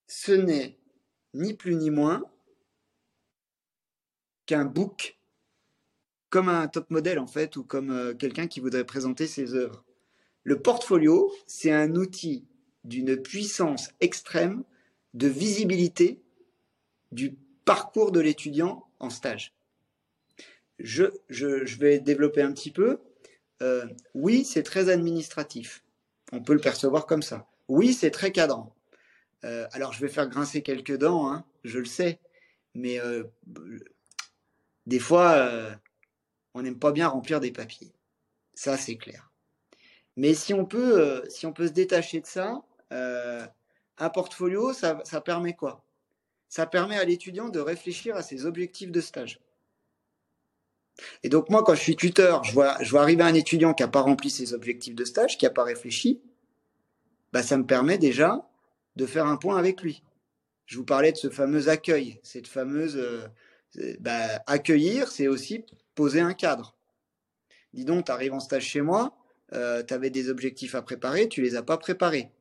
ce 0.08 0.32
n'est 0.32 0.78
ni 1.34 1.54
plus 1.54 1.76
ni 1.76 1.90
moins 1.90 2.24
qu'un 4.46 4.66
book, 4.66 5.18
comme 6.30 6.50
un 6.50 6.68
top 6.68 6.90
modèle 6.90 7.20
en 7.20 7.28
fait, 7.28 7.56
ou 7.56 7.64
comme 7.64 7.92
euh, 7.92 8.14
quelqu'un 8.14 8.48
qui 8.48 8.60
voudrait 8.60 8.86
présenter 8.86 9.28
ses 9.28 9.54
œuvres. 9.54 9.84
Le 10.44 10.60
portfolio, 10.60 11.32
c'est 11.46 11.72
un 11.72 11.96
outil 11.96 12.46
d'une 12.84 13.16
puissance 13.16 13.92
extrême 14.00 14.64
de 15.14 15.28
visibilité 15.28 16.22
du 17.12 17.36
parcours 17.66 18.12
de 18.12 18.20
l'étudiant 18.20 18.88
en 19.00 19.10
stage 19.10 19.54
je, 20.84 21.78
vais 21.78 22.00
développer 22.00 22.42
un 22.42 22.52
petit 22.52 22.72
peu. 22.72 23.00
Euh, 23.62 23.86
oui, 24.14 24.46
c'est 24.46 24.64
très 24.64 24.90
administratif. 24.90 25.84
On 26.32 26.42
peut 26.42 26.54
le 26.54 26.60
percevoir 26.60 27.06
comme 27.06 27.22
ça. 27.22 27.48
Oui, 27.68 27.94
c'est 27.94 28.12
très 28.12 28.32
cadrant. 28.32 28.74
Euh, 29.44 29.68
alors, 29.72 29.94
je 29.94 30.02
vais 30.02 30.08
faire 30.08 30.28
grincer 30.28 30.62
quelques 30.62 30.98
dents, 30.98 31.32
hein, 31.32 31.46
je 31.64 31.80
le 31.80 31.86
sais. 31.86 32.20
Mais 32.74 33.00
euh, 33.00 33.24
des 34.86 35.00
fois, 35.00 35.50
on 36.54 36.62
n'aime 36.62 36.80
pas 36.80 36.92
bien 36.92 37.08
remplir 37.08 37.40
des 37.40 37.52
papiers. 37.52 37.92
Ça, 38.54 38.78
c'est 38.78 38.98
clair. 38.98 39.32
Mais 40.16 40.34
si 40.34 40.54
on 40.54 40.66
peut, 40.66 41.24
si 41.30 41.46
on 41.46 41.54
peut 41.54 41.68
se 41.68 41.74
détacher 41.74 42.22
de 42.22 42.28
ça, 42.28 42.62
un 42.92 44.10
portfolio, 44.10 44.74
ça, 44.74 45.02
ça 45.04 45.22
permet 45.22 45.54
quoi? 45.54 45.84
Ça 46.48 46.66
permet 46.66 46.98
à 46.98 47.06
l'étudiant 47.06 47.50
de 47.50 47.60
réfléchir 47.60 48.16
à 48.16 48.22
ses 48.22 48.46
objectifs 48.46 48.92
de 48.92 49.02
stage. 49.02 49.40
Et 51.24 51.30
donc 51.30 51.50
moi, 51.50 51.64
quand 51.64 51.76
je 51.76 51.82
suis 51.82 51.96
tuteur, 51.96 52.44
je 52.44 52.54
vois, 52.54 52.78
je 52.82 52.90
vois 52.92 53.02
arriver 53.02 53.24
un 53.24 53.34
étudiant 53.34 53.74
qui 53.74 53.84
n'a 53.84 53.90
pas 53.90 54.02
rempli 54.02 54.30
ses 54.30 54.54
objectifs 54.54 54.96
de 54.96 55.06
stage, 55.06 55.38
qui 55.38 55.46
n'a 55.46 55.52
pas 55.52 55.64
réfléchi, 55.64 56.22
bah, 57.32 57.44
ça 57.44 57.58
me 57.58 57.66
permet 57.66 57.98
déjà 57.98 58.48
de 58.96 59.06
faire 59.06 59.26
un 59.26 59.38
point 59.38 59.58
avec 59.58 59.82
lui. 59.82 60.04
Je 60.66 60.78
vous 60.78 60.86
parlais 60.86 61.12
de 61.12 61.18
ce 61.18 61.30
fameux 61.30 61.70
accueil, 61.70 62.20
cette 62.24 62.48
fameuse 62.48 62.98
euh, 62.98 63.28
bah, 64.00 64.42
accueillir, 64.48 65.12
c'est 65.12 65.28
aussi 65.28 65.66
poser 65.96 66.22
un 66.22 66.34
cadre. 66.34 66.76
Dis 67.74 67.86
donc, 67.86 68.06
tu 68.06 68.12
arrives 68.12 68.34
en 68.34 68.40
stage 68.40 68.64
chez 68.64 68.82
moi, 68.82 69.16
euh, 69.54 69.84
tu 69.84 69.94
avais 69.94 70.10
des 70.10 70.30
objectifs 70.30 70.76
à 70.76 70.82
préparer, 70.82 71.30
tu 71.30 71.42
les 71.42 71.56
as 71.56 71.64
pas 71.64 71.78
préparés. 71.78 72.32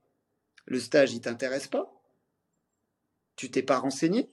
Le 0.67 0.79
stage, 0.79 1.13
il 1.13 1.21
t'intéresse 1.21 1.67
pas 1.67 1.93
Tu 3.37 3.51
t'es 3.51 3.63
pas 3.63 3.79
renseigné 3.79 4.29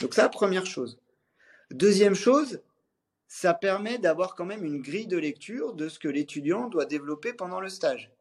Donc 0.00 0.14
ça, 0.14 0.28
première 0.28 0.66
chose. 0.66 0.98
Deuxième 1.70 2.14
chose, 2.14 2.60
ça 3.28 3.54
permet 3.54 3.98
d'avoir 3.98 4.34
quand 4.34 4.44
même 4.44 4.64
une 4.64 4.82
grille 4.82 5.06
de 5.06 5.16
lecture 5.16 5.72
de 5.72 5.88
ce 5.88 5.98
que 5.98 6.08
l'étudiant 6.08 6.68
doit 6.68 6.84
développer 6.84 7.32
pendant 7.32 7.60
le 7.60 7.70
stage. 7.70 8.12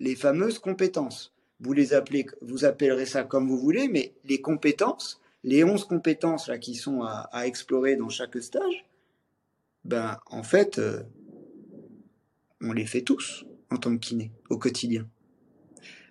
Les 0.00 0.16
fameuses 0.16 0.58
compétences. 0.58 1.33
Vous 1.64 1.72
les 1.72 1.94
appelez, 1.94 2.26
vous 2.42 2.66
appellerez 2.66 3.06
ça 3.06 3.24
comme 3.24 3.48
vous 3.48 3.56
voulez, 3.56 3.88
mais 3.88 4.12
les 4.26 4.42
compétences, 4.42 5.22
les 5.44 5.64
11 5.64 5.84
compétences 5.84 6.48
là 6.48 6.58
qui 6.58 6.74
sont 6.74 7.02
à, 7.02 7.46
explorer 7.46 7.96
dans 7.96 8.10
chaque 8.10 8.36
stage, 8.42 8.84
ben 9.82 10.18
en 10.26 10.42
fait, 10.42 10.78
euh, 10.78 11.02
on 12.60 12.74
les 12.74 12.84
fait 12.84 13.00
tous 13.00 13.46
en 13.70 13.78
tant 13.78 13.96
que 13.96 14.00
kiné 14.00 14.30
au 14.50 14.58
quotidien. 14.58 15.08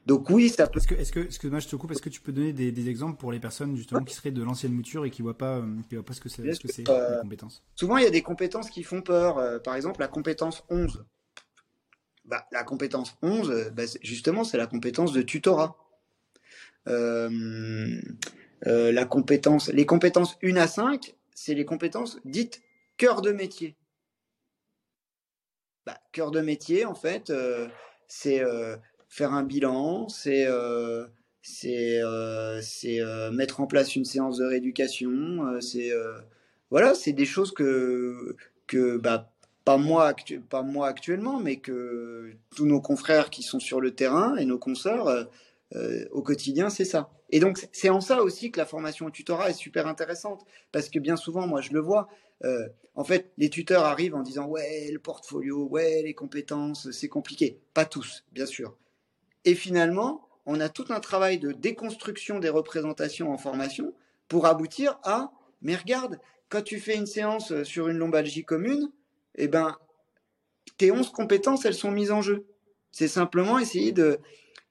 Donc 0.08 0.32
oui, 0.32 0.50
ça 0.50 0.66
peut. 0.66 0.80
Est-ce 0.80 0.88
que, 0.88 0.96
est-ce 0.96 1.12
que, 1.12 1.20
excuse-moi, 1.20 1.60
je 1.60 1.68
te 1.68 1.76
coupe. 1.76 1.92
Est-ce 1.92 2.02
que 2.02 2.10
tu 2.10 2.20
peux 2.20 2.32
donner 2.32 2.52
des, 2.52 2.90
exemples 2.90 3.18
pour 3.18 3.32
les 3.32 3.40
personnes 3.40 3.76
justement 3.78 4.04
qui 4.04 4.16
seraient 4.16 4.32
de 4.32 4.44
l'ancienne 4.44 4.74
mouture 4.74 5.06
et 5.06 5.12
qui 5.12 5.22
voient 5.22 5.38
pas, 5.38 5.58
euh, 5.58 5.76
qui 5.88 5.96
voient 5.96 6.04
pas 6.04 6.14
ce 6.14 6.20
que 6.20 6.30
c'est, 6.30 6.52
ce 6.52 6.60
que 6.60 6.68
c'est 6.68 6.90
euh, 6.90 7.22
compétences? 7.22 7.64
Souvent, 7.76 7.98
il 7.98 8.04
y 8.04 8.08
a 8.08 8.10
des 8.10 8.24
compétences 8.24 8.72
qui 8.72 8.82
font 8.82 9.04
peur. 9.04 9.62
Par 9.62 9.76
exemple, 9.76 10.00
la 10.00 10.08
compétence 10.08 10.64
11. 10.70 11.06
Bah, 12.26 12.48
la 12.52 12.64
compétence 12.64 13.16
11, 13.22 13.72
bah, 13.74 13.84
justement, 14.02 14.44
c'est 14.44 14.58
la 14.58 14.68
compétence 14.68 15.14
de 15.14 15.22
tutorat. 15.22 15.78
la 16.86 18.00
compétence, 19.06 19.70
les 19.70 19.86
compétences 19.86 20.38
1 20.44 20.56
à 20.56 20.68
5, 20.68 21.16
c'est 21.36 21.54
les 21.54 21.66
compétences 21.66 22.20
dites 22.26 22.62
cœur 22.98 23.22
de 23.22 23.32
métier. 23.32 23.76
Bah, 25.86 26.00
cœur 26.14 26.32
de 26.32 26.42
métier, 26.42 26.86
en 26.86 26.96
fait, 26.96 27.32
c'est 28.08 28.42
faire 29.14 29.32
un 29.32 29.44
bilan, 29.44 30.10
c'est 30.10 30.48
euh, 30.48 31.06
euh, 31.66 32.62
euh, 32.86 33.32
mettre 33.32 33.62
en 33.62 33.68
place 33.68 33.96
une 33.96 34.06
séance 34.06 34.38
de 34.38 34.46
rééducation, 34.46 35.62
c'est 35.62 35.92
voilà, 36.72 36.96
c'est 36.96 37.14
des 37.14 37.26
choses 37.26 37.54
que 37.54 38.36
que 38.66 38.98
pas 39.66 39.78
moi, 39.78 40.14
pas 40.50 40.62
moi 40.62 40.88
actuellement, 40.88 41.40
mais 41.40 41.58
que 41.58 42.34
tous 42.56 42.66
nos 42.66 42.82
confrères 42.82 43.30
qui 43.30 43.44
sont 43.44 43.60
sur 43.60 43.82
le 43.82 43.96
terrain 43.96 44.36
et 44.36 44.46
nos 44.46 44.60
consoeurs 44.60 45.30
au 46.12 46.22
quotidien, 46.22 46.70
c'est 46.70 46.86
ça. 46.86 47.10
Et 47.30 47.40
donc 47.40 47.68
c'est 47.72 47.90
en 47.90 48.02
ça 48.02 48.22
aussi 48.22 48.52
que 48.52 48.60
la 48.60 48.66
formation 48.66 49.08
au 49.08 49.10
tutorat 49.10 49.50
est 49.50 49.54
super 49.54 49.88
intéressante, 49.88 50.46
parce 50.72 50.90
que 50.90 51.00
bien 51.00 51.16
souvent, 51.16 51.48
moi 51.48 51.62
je 51.62 51.72
le 51.72 51.80
vois, 51.80 52.08
en 52.96 53.04
fait, 53.04 53.32
les 53.38 53.50
tuteurs 53.50 53.86
arrivent 53.86 54.16
en 54.16 54.22
disant 54.22 54.46
ouais 54.46 54.92
le 54.92 55.00
portfolio, 55.00 55.66
ouais 55.68 56.04
les 56.04 56.14
compétences, 56.14 56.92
c'est 56.92 57.08
compliqué. 57.08 57.60
Pas 57.74 57.86
tous, 57.86 58.24
bien 58.34 58.46
sûr. 58.46 58.78
Et 59.46 59.56
finalement, 59.56 60.28
on 60.46 60.60
a 60.60 60.70
tout 60.70 60.86
un 60.90 61.00
travail 61.00 61.40
de 61.40 61.54
déconstruction 61.54 62.40
des 62.40 62.50
représentations 62.50 63.32
en 63.32 63.38
formation 63.38 63.94
pour 64.28 64.46
aboutir 64.46 65.00
à, 65.04 65.32
mais 65.62 65.76
regarde, 65.76 66.20
quand 66.50 66.62
tu 66.62 66.80
fais 66.80 66.96
une 66.96 67.08
séance 67.08 67.64
sur 67.64 67.88
une 67.88 67.98
lombalgie 67.98 68.44
commune, 68.44 68.92
eh 69.36 69.48
ben, 69.48 69.78
tes 70.78 70.92
11 70.92 71.10
compétences, 71.12 71.66
elles 71.66 71.74
sont 71.74 71.92
mises 71.92 72.12
en 72.12 72.22
jeu. 72.22 72.46
C'est 72.92 73.08
simplement 73.08 73.60
essayer 73.60 73.92
de, 73.92 74.20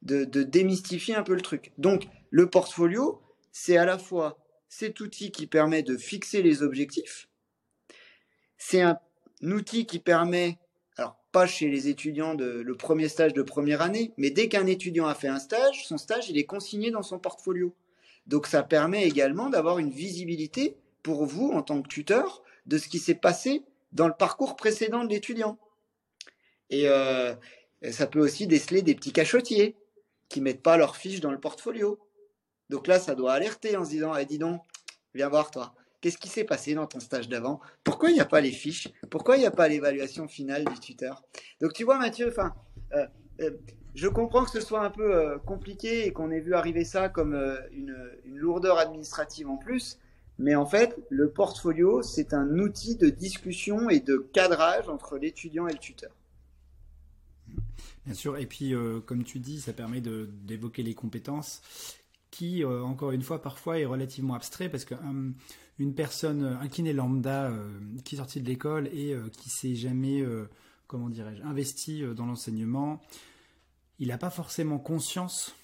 de, 0.02 0.25
démystifier 0.42 1.14
un 1.14 1.23
peu 1.23 1.35
le 1.35 1.40
truc. 1.40 1.73
Donc, 1.78 2.07
le 2.31 2.49
portfolio, 2.49 3.21
c'est 3.50 3.76
à 3.76 3.85
la 3.85 3.99
fois 3.99 4.38
cet 4.69 5.00
outil 5.00 5.33
qui 5.33 5.47
permet 5.47 5.83
de 5.83 5.97
fixer 5.97 6.42
les 6.42 6.62
objectifs, 6.62 7.28
c'est 8.57 8.81
un 8.81 8.99
outil 9.42 9.87
qui 9.87 9.99
permet 9.99 10.59
pas 11.33 11.47
chez 11.47 11.69
les 11.69 11.88
étudiants 11.88 12.35
de 12.35 12.45
le 12.45 12.76
premier 12.76 13.09
stage 13.09 13.33
de 13.33 13.42
première 13.42 13.81
année, 13.81 14.12
mais 14.19 14.31
dès 14.31 14.49
qu'un 14.49 14.66
étudiant 14.66 15.07
a 15.07 15.14
fait 15.14 15.28
un 15.28 15.38
stage, 15.38 15.87
son 15.87 15.97
stage 15.97 16.28
il 16.28 16.37
est 16.38 16.45
consigné 16.45 16.90
dans 16.90 17.02
son 17.02 17.19
portfolio. 17.19 17.75
Donc 18.26 18.47
ça 18.47 18.62
permet 18.62 19.07
également 19.07 19.49
d'avoir 19.49 19.78
une 19.78 19.90
visibilité 19.90 20.76
pour 21.02 21.25
vous 21.25 21.50
en 21.50 21.62
tant 21.62 21.81
que 21.83 21.88
tuteur 21.88 22.42
de 22.66 22.78
ce 22.78 22.87
qui 22.87 22.99
s'est 22.99 23.14
passé 23.14 23.62
dans 23.92 24.08
le 24.08 24.14
parcours 24.14 24.56
précédent 24.56 25.04
de 25.04 25.11
l'étudiant. 25.11 25.58
Et 26.70 26.88
euh, 26.88 27.34
ça 27.90 28.06
peut 28.06 28.20
aussi 28.20 28.46
déceler 28.46 28.82
des 28.82 28.94
petits 28.94 29.12
cachotiers 29.12 29.76
qui 30.28 30.40
mettent 30.40 30.62
pas 30.62 30.76
leur 30.76 30.96
fiche 30.96 31.20
dans 31.20 31.30
le 31.30 31.38
portfolio. 31.38 31.99
Donc 32.70 32.87
là, 32.87 32.99
ça 32.99 33.14
doit 33.14 33.32
alerter 33.32 33.76
en 33.76 33.84
se 33.84 33.90
disant, 33.90 34.16
eh, 34.16 34.25
dis 34.25 34.38
donc, 34.38 34.62
viens 35.14 35.28
voir 35.28 35.50
toi. 35.50 35.75
Qu'est-ce 36.00 36.18
qui 36.18 36.28
s'est 36.28 36.44
passé 36.44 36.75
dans 36.75 36.87
ton 36.87 37.00
stage 37.00 37.28
d'avant? 37.28 37.61
Pourquoi 37.84 38.11
il 38.11 38.14
n'y 38.14 38.20
a 38.20 38.26
pas 38.26 38.40
les 38.40 38.50
fiches? 38.50 38.88
Pourquoi 39.11 39.37
il 39.37 39.40
n'y 39.40 39.46
a 39.46 39.52
pas 39.52 39.68
l'évaluation 39.68 40.26
finale 40.26 40.64
du 40.64 40.80
tuteur? 40.80 41.22
Donc 41.61 41.75
tu 41.75 41.84
vois 41.84 41.99
Mathieu, 41.99 42.28
enfin, 42.28 42.54
euh, 42.94 43.06
euh, 43.40 43.50
je 43.94 44.08
comprends 44.08 44.44
que 44.44 44.50
ce 44.50 44.61
soit 44.61 44.80
un 44.80 44.90
peu 44.90 45.38
compliqué 45.46 46.06
et 46.06 46.12
qu'on 46.12 46.30
ait 46.30 46.40
vu 46.40 46.54
arriver 46.54 46.84
ça 46.84 47.08
comme 47.08 47.34
une, 47.72 47.94
lourdeur 48.25 48.78
administrative 48.78 49.49
en 49.49 49.58
plus, 49.58 49.99
Mais 50.38 50.54
en 50.54 50.66
fait, 50.66 50.96
le 51.10 51.30
portfolio, 51.30 52.02
c'est 52.02 52.34
un 52.34 52.58
outil 52.58 52.96
de 52.96 53.10
discussion 53.10 53.90
et 53.90 54.00
de 54.00 54.16
cadrage 54.32 54.88
entre 54.88 55.18
l'étudiant 55.18 55.66
et 55.68 55.72
le 55.72 55.78
tuteur. 55.78 56.10
Bien 58.04 58.14
sûr, 58.14 58.36
et 58.36 58.46
puis 58.46 58.74
euh, 58.74 59.00
comme 59.00 59.22
tu 59.22 59.38
dis, 59.38 59.60
ça 59.60 59.72
permet 59.72 60.00
d'évoquer 60.00 60.82
les 60.82 60.94
compétences 60.94 61.62
qui, 62.30 62.64
euh, 62.64 62.82
encore 62.82 63.12
une 63.12 63.22
fois, 63.22 63.42
parfois 63.42 63.78
est 63.78 63.84
relativement 63.84 64.34
abstrait 64.34 64.68
parce 64.68 64.84
qu'une 64.84 65.34
une 65.78 65.94
personne, 65.94 66.44
un 66.60 66.68
kiné 66.68 66.92
lambda 66.92 67.50
euh, 67.50 67.78
qui 68.04 68.14
est 68.14 68.18
sorti 68.18 68.40
de 68.40 68.48
l'école 68.48 68.88
et 68.88 69.14
qui 69.36 69.50
s'est 69.50 69.74
jamais, 69.74 70.24
comment 70.86 71.08
dirais-je, 71.08 71.42
investi 71.42 72.02
dans 72.16 72.26
l'enseignement, 72.26 73.00
il 73.98 74.08
n'a 74.08 74.18
pas 74.18 74.30
forcément 74.30 74.78
conscience 74.78 75.54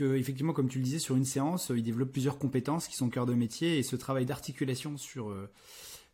effectivement, 0.00 0.52
comme 0.52 0.68
tu 0.68 0.78
le 0.78 0.84
disais, 0.84 0.98
sur 0.98 1.16
une 1.16 1.24
séance, 1.24 1.72
il 1.74 1.82
développe 1.82 2.12
plusieurs 2.12 2.38
compétences 2.38 2.88
qui 2.88 2.96
sont 2.96 3.08
cœur 3.08 3.26
de 3.26 3.34
métier 3.34 3.78
et 3.78 3.82
ce 3.82 3.96
travail 3.96 4.26
d'articulation 4.26 4.96
sur 4.96 5.32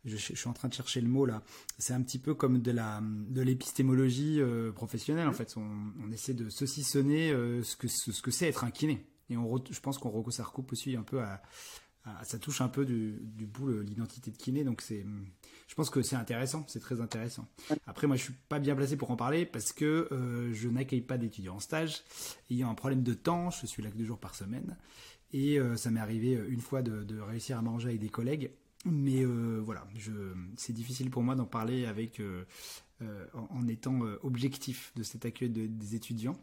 je, 0.05 0.17
suis 0.17 0.47
en 0.47 0.53
train 0.53 0.67
de 0.67 0.73
chercher 0.73 1.01
le 1.01 1.07
mot 1.07 1.25
là. 1.25 1.43
C'est 1.77 1.93
un 1.93 2.01
petit 2.01 2.19
peu 2.19 2.33
comme 2.33 2.61
de 2.61 2.71
la 2.71 3.01
de 3.01 3.41
l'épistémologie 3.41 4.41
euh, 4.41 4.71
professionnelle 4.71 5.27
en 5.27 5.33
fait. 5.33 5.55
On, 5.57 6.11
essaie 6.11 6.33
de 6.33 6.49
saucissonner 6.49 7.31
euh, 7.31 7.63
ce 7.63 7.75
que 7.75 7.87
ce, 7.87 8.21
que 8.21 8.31
c'est 8.31 8.47
être 8.47 8.63
un 8.63 8.71
kiné. 8.71 9.05
Et 9.29 9.35
je 9.35 9.79
pense 9.79 9.97
qu'on 9.97 10.29
ça 10.31 10.43
recoupe 10.43 10.73
aussi 10.73 10.95
un 10.95 11.03
peu 11.03 11.21
à, 11.21 11.41
ça 12.23 12.37
touche 12.37 12.61
un 12.61 12.67
peu 12.67 12.85
du, 12.85 13.19
du 13.21 13.45
bout 13.45 13.69
l'identité 13.69 14.31
de 14.31 14.37
kiné. 14.37 14.63
Donc 14.63 14.81
c'est, 14.81 15.05
je 15.67 15.75
pense 15.75 15.89
que 15.89 16.01
c'est 16.01 16.15
intéressant, 16.15 16.65
c'est 16.67 16.79
très 16.79 17.01
intéressant. 17.01 17.47
Après 17.87 18.07
moi 18.07 18.15
je 18.15 18.23
suis 18.23 18.33
pas 18.49 18.59
bien 18.59 18.75
placé 18.75 18.97
pour 18.97 19.11
en 19.11 19.15
parler 19.15 19.45
parce 19.45 19.71
que 19.71 20.09
euh, 20.11 20.53
je 20.53 20.67
n'accueille 20.69 21.01
pas 21.01 21.17
d'étudiants 21.17 21.55
en 21.55 21.59
stage. 21.59 22.03
Ayant 22.51 22.69
un 22.69 22.75
problème 22.75 23.03
de 23.03 23.13
temps, 23.13 23.49
je 23.49 23.65
suis 23.65 23.81
là 23.81 23.89
que 23.89 23.97
deux 23.97 24.05
jours 24.05 24.19
par 24.19 24.35
semaine. 24.35 24.77
Et 25.35 25.57
ça 25.77 25.89
m'est 25.89 25.99
arrivé 25.99 26.39
une 26.47 26.61
fois 26.61 26.83
de, 26.83 27.03
de 27.03 27.19
réussir 27.19 27.57
à 27.57 27.63
manger 27.63 27.89
avec 27.89 27.99
des 27.99 28.09
collègues 28.09 28.51
mais 28.85 29.23
euh, 29.23 29.61
voilà, 29.63 29.87
c'est 30.57 30.73
difficile 30.73 31.09
pour 31.09 31.23
moi 31.23 31.35
d'en 31.35 31.45
parler 31.45 31.85
avec, 31.85 32.19
euh, 32.19 32.45
euh, 33.01 33.25
en, 33.33 33.67
étant 33.67 33.99
objectif 34.23 34.91
de 34.95 35.03
cet 35.03 35.25
accueil 35.25 35.49
des 35.49 35.95
étudiants. 35.95 36.37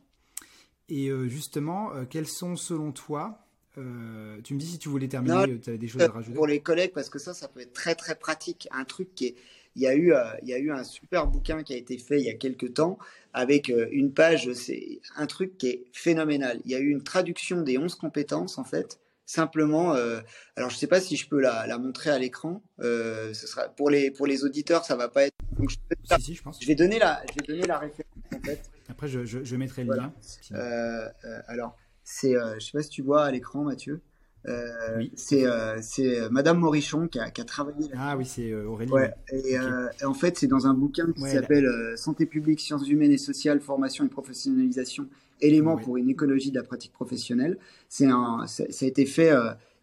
Et 0.88 1.10
justement, 1.28 1.92
quels 2.06 2.26
sont 2.26 2.56
selon 2.56 2.90
toi 2.90 3.46
tu 3.74 4.54
me 4.54 4.58
dis 4.58 4.66
si 4.66 4.78
tu 4.78 4.88
voulais 4.88 5.08
terminer, 5.08 5.58
tu 5.60 5.70
avais 5.70 5.78
des 5.78 5.88
choses 5.88 6.02
à 6.02 6.08
rajouter. 6.08 6.34
Pour 6.34 6.46
les 6.46 6.60
collègues, 6.60 6.92
parce 6.92 7.08
que 7.08 7.18
ça, 7.18 7.34
ça 7.34 7.48
peut 7.48 7.60
être 7.60 7.72
très 7.72 7.94
très 7.94 8.14
pratique. 8.14 8.68
Un 8.72 8.84
truc 8.84 9.14
qui 9.14 9.26
est, 9.26 9.34
il 9.76 9.82
y 9.82 9.86
a 9.86 9.94
eu, 9.94 10.12
il 10.42 10.48
y 10.48 10.54
a 10.54 10.58
eu 10.58 10.70
un 10.70 10.84
super 10.84 11.26
bouquin 11.26 11.62
qui 11.62 11.72
a 11.72 11.76
été 11.76 11.98
fait 11.98 12.18
il 12.18 12.26
y 12.26 12.30
a 12.30 12.34
quelques 12.34 12.74
temps 12.74 12.98
avec 13.32 13.72
une 13.92 14.12
page, 14.12 14.52
c'est 14.52 15.00
un 15.16 15.26
truc 15.26 15.56
qui 15.56 15.68
est 15.68 15.84
phénoménal. 15.92 16.60
Il 16.64 16.70
y 16.70 16.74
a 16.74 16.80
eu 16.80 16.88
une 16.88 17.02
traduction 17.02 17.62
des 17.62 17.78
11 17.78 17.94
compétences 17.94 18.58
en 18.58 18.64
fait 18.64 18.98
Simplement, 19.30 19.94
euh, 19.94 20.18
alors 20.56 20.70
je 20.70 20.76
sais 20.76 20.88
pas 20.88 21.00
si 21.00 21.14
je 21.14 21.28
peux 21.28 21.38
la, 21.38 21.64
la 21.68 21.78
montrer 21.78 22.10
à 22.10 22.18
l'écran. 22.18 22.64
Euh, 22.80 23.32
ce 23.32 23.46
sera 23.46 23.68
pour 23.68 23.88
les 23.88 24.10
pour 24.10 24.26
les 24.26 24.42
auditeurs, 24.42 24.84
ça 24.84 24.96
va 24.96 25.08
pas 25.08 25.26
être. 25.26 25.36
Donc, 25.56 25.70
je, 25.70 25.76
si, 26.16 26.20
si, 26.20 26.34
je, 26.34 26.42
pense. 26.42 26.60
je 26.60 26.66
vais 26.66 26.74
donner 26.74 26.98
la 26.98 27.22
je 27.28 27.34
vais 27.38 27.46
donner 27.46 27.64
la 27.68 27.78
référence 27.78 28.12
en 28.34 28.40
fait. 28.40 28.60
Après, 28.88 29.06
je, 29.06 29.24
je, 29.24 29.44
je 29.44 29.54
mettrai 29.54 29.84
le 29.84 29.94
lien. 29.94 30.12
Euh, 30.50 31.08
euh, 31.24 31.42
alors, 31.46 31.76
c'est, 32.10 32.36
euh, 32.36 32.54
je 32.58 32.66
sais 32.66 32.72
pas 32.72 32.82
si 32.82 32.90
tu 32.90 33.02
vois 33.02 33.24
à 33.24 33.30
l'écran, 33.30 33.62
Mathieu. 33.62 34.00
Euh, 34.48 34.96
oui. 34.96 35.12
C'est 35.14 35.46
euh, 35.46 36.28
Madame 36.30 36.58
Morichon 36.58 37.06
qui 37.06 37.20
a, 37.20 37.30
qui 37.30 37.40
a 37.40 37.44
travaillé. 37.44 37.88
Là 37.88 37.94
ah 37.98 38.16
oui, 38.16 38.24
c'est 38.24 38.52
Aurélie. 38.52 38.90
Ouais. 38.90 39.14
Et, 39.32 39.52
et, 39.52 40.04
en 40.04 40.14
fait, 40.14 40.36
c'est 40.36 40.48
dans 40.48 40.66
un 40.66 40.74
bouquin 40.74 41.12
qui 41.12 41.22
s'appelle 41.22 41.68
Santé 41.96 42.26
publique, 42.26 42.60
sciences 42.60 42.88
humaines 42.88 43.12
et 43.12 43.18
sociales, 43.18 43.60
formation 43.60 44.04
et 44.04 44.08
professionnalisation 44.08 45.06
éléments 45.42 45.78
pour 45.78 45.96
une 45.96 46.10
écologie 46.10 46.50
de 46.50 46.58
la 46.58 46.64
pratique 46.64 46.92
professionnelle. 46.92 47.58
C'est 47.88 48.06
un, 48.06 48.46
ça 48.46 48.64
a 48.64 48.84
été 48.84 49.06
fait 49.06 49.32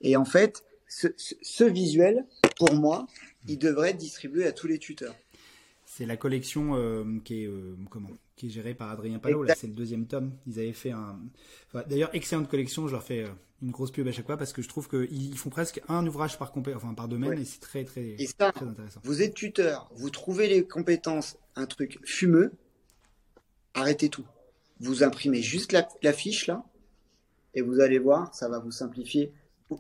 et 0.02 0.16
en 0.18 0.26
fait, 0.26 0.64
ce, 0.88 1.08
ce, 1.18 1.64
visuel, 1.64 2.26
pour 2.58 2.74
moi, 2.74 3.08
il 3.48 3.58
devrait 3.58 3.92
être 3.92 3.98
distribué 3.98 4.46
à 4.46 4.52
tous 4.52 4.68
les 4.68 4.78
tuteurs. 4.78 5.16
C'est 5.98 6.06
la 6.06 6.18
collection 6.18 6.76
euh, 6.76 7.04
qui 7.24 7.44
est 7.44 7.48
euh, 7.48 7.76
comment 7.90 8.10
qui 8.36 8.48
est 8.48 8.50
gérée 8.50 8.76
par 8.76 8.92
Adrien 8.92 9.18
Palot. 9.18 9.44
Là, 9.44 9.56
c'est 9.56 9.66
le 9.68 9.74
deuxième 9.74 10.06
tome. 10.06 10.32
Ils 10.46 10.60
avaient 10.60 10.74
fait 10.74 10.92
un. 10.92 11.20
Enfin, 11.68 11.84
D'ailleurs, 11.90 12.12
excellente 12.14 12.48
collection. 12.48 12.88
Je 12.88 12.94
leur 12.94 13.04
fais 13.04 13.26
une 13.64 13.72
grosse 13.72 13.90
pub 13.90 14.08
à 14.08 14.12
chaque 14.12 14.28
fois 14.28 14.38
parce 14.38 14.54
que 14.54 14.62
je 14.62 14.70
trouve 14.70 14.88
qu'ils 14.88 15.38
font 15.38 15.50
presque 15.50 15.82
un 15.88 16.06
ouvrage 16.06 16.38
par 16.38 16.52
compé... 16.52 16.76
enfin 16.76 16.94
par 16.94 17.08
domaine 17.08 17.40
et 17.40 17.46
c'est 17.46 17.60
très 17.60 17.84
très, 17.84 18.16
et 18.20 18.28
ça, 18.28 18.52
très 18.52 18.68
intéressant. 18.68 19.00
Vous 19.04 19.24
êtes 19.24 19.34
tuteur, 19.34 19.90
vous 19.96 20.12
trouvez 20.12 20.48
les 20.48 20.68
compétences, 20.68 21.38
un 21.56 21.66
truc 21.66 21.98
fumeux, 22.04 22.52
arrêtez 23.74 24.10
tout 24.10 24.26
vous 24.80 25.04
imprimez 25.04 25.42
juste 25.42 25.72
la, 25.72 26.14
fiche 26.14 26.48
là, 26.48 26.64
et 27.54 27.62
vous 27.62 27.80
allez 27.80 28.00
voir, 28.00 28.34
ça 28.34 28.50
va 28.50 28.60
vous 28.60 28.72
simplifier. 28.72 29.32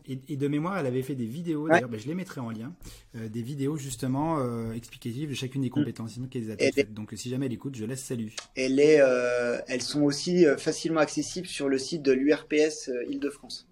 Et, 0.06 0.36
de 0.36 0.48
mémoire, 0.50 0.78
elle 0.78 0.86
avait 0.86 1.02
fait 1.02 1.16
des 1.16 1.26
vidéos, 1.26 1.70
d'ailleurs, 1.70 1.88
ben, 1.88 1.98
je 2.00 2.08
les 2.08 2.14
mettrai 2.14 2.42
en 2.42 2.50
lien, 2.50 2.74
euh, 3.16 3.30
des 3.30 3.42
vidéos 3.42 3.78
justement 3.78 4.40
euh, 4.40 4.74
explicatives 4.74 5.30
de 5.30 5.34
chacune 5.34 5.62
des 5.62 5.70
mm. 5.70 5.72
compétences, 5.72 6.20
qu'elles 6.30 6.52
a 6.52 6.84
Donc 6.90 7.14
si 7.16 7.30
jamais 7.30 7.46
elle 7.46 7.54
écoute, 7.54 7.76
je 7.76 7.86
laisse 7.86 8.04
salut. 8.04 8.36
Elle 8.56 8.82
est, 8.82 9.00
euh, 9.00 9.60
elles 9.68 9.82
sont 9.82 10.02
aussi 10.02 10.46
facilement 10.58 11.00
accessibles 11.00 11.48
sur 11.48 11.70
le 11.70 11.78
site 11.78 12.02
de 12.02 12.12
l'URPS 12.12 12.90
Île-de-France. 13.10 13.68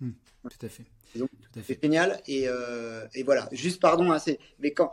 Mm. 0.00 0.10
tout 0.42 0.66
à 0.66 0.68
fait. 0.68 0.84
C'est 1.62 1.80
génial. 1.80 2.20
Et, 2.26 2.46
et, 3.14 3.22
voilà, 3.22 3.48
juste 3.52 3.80
pardon, 3.80 4.10
hein, 4.10 4.18
mais 4.58 4.72
quand 4.72 4.92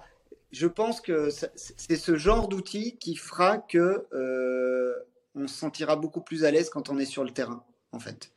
je 0.51 0.67
pense 0.67 1.01
que 1.01 1.29
c'est 1.55 1.95
ce 1.95 2.17
genre 2.17 2.47
d'outil 2.47 2.97
qui 2.99 3.15
fera 3.15 3.57
que 3.57 4.05
on 5.33 5.47
se 5.47 5.55
sentira 5.55 5.95
beaucoup 5.95 6.21
plus 6.21 6.43
à 6.43 6.51
l'aise 6.51 6.69
quand 6.69 6.89
on 6.89 6.99
est 6.99 7.05
sur 7.05 7.23
le 7.23 7.31
terrain, 7.31 7.63
en 7.93 7.99
fait. 7.99 8.31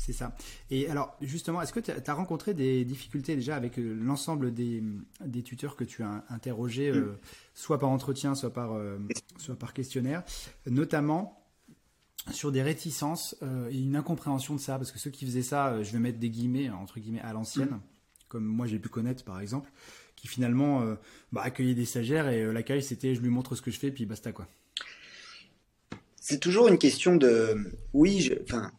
C'est 0.00 0.14
ça. 0.14 0.34
Et 0.70 0.88
alors, 0.88 1.14
justement, 1.20 1.60
est-ce 1.60 1.74
que 1.74 1.80
tu 1.80 1.90
as 1.90 2.14
rencontré 2.14 2.54
des 2.54 2.86
difficultés 2.86 3.36
déjà 3.36 3.54
avec 3.54 3.78
euh, 3.78 3.92
l'ensemble 4.00 4.54
des, 4.54 4.82
tuteurs 5.44 5.76
que 5.76 5.84
tu 5.84 6.02
as 6.02 6.24
interrogés, 6.30 6.88
euh, 6.88 7.00
mm. 7.00 7.18
soit 7.52 7.78
par 7.78 7.90
entretien, 7.90 8.34
soit 8.34 8.50
par, 8.50 8.72
euh, 8.72 8.96
soit 9.36 9.56
par 9.56 9.74
questionnaire, 9.74 10.24
notamment 10.64 11.44
sur 12.30 12.50
des 12.50 12.62
réticences 12.62 13.36
et 13.70 13.78
une 13.78 13.94
incompréhension 13.94 14.54
de 14.54 14.60
ça? 14.60 14.78
Parce 14.78 14.90
que 14.90 14.98
ceux 14.98 15.10
qui 15.10 15.26
faisaient 15.26 15.42
ça, 15.42 15.82
je 15.82 15.92
vais 15.92 15.98
mettre 15.98 16.18
des 16.18 16.30
guillemets, 16.30 16.70
entre 16.70 16.98
guillemets, 16.98 17.20
à 17.20 17.34
l'ancienne, 17.34 17.68
mm. 17.68 17.80
comme 18.28 18.44
moi 18.44 18.66
j'ai 18.66 18.78
pu 18.78 18.88
connaître 18.88 19.22
par 19.22 19.38
exemple, 19.38 19.70
qui 20.16 20.28
finalement 20.28 20.82
bah, 21.30 21.42
accueillaient 21.42 21.74
des 21.74 21.84
stagiaires 21.84 22.28
et 22.28 22.50
l'accueil 22.50 22.82
c'était 22.82 23.14
je 23.14 23.20
lui 23.20 23.28
montre 23.28 23.54
ce 23.54 23.60
que 23.60 23.70
je 23.70 23.78
fais, 23.78 23.90
puis 23.90 24.06
basta 24.06 24.32
quoi 24.32 24.48
c'est 26.22 26.38
toujours 26.38 26.68
une 26.68 26.78
question 26.78 27.16
de. 27.16 27.56
Oui, 27.94 28.20
je, 28.20 28.34
enfin, 28.44 28.70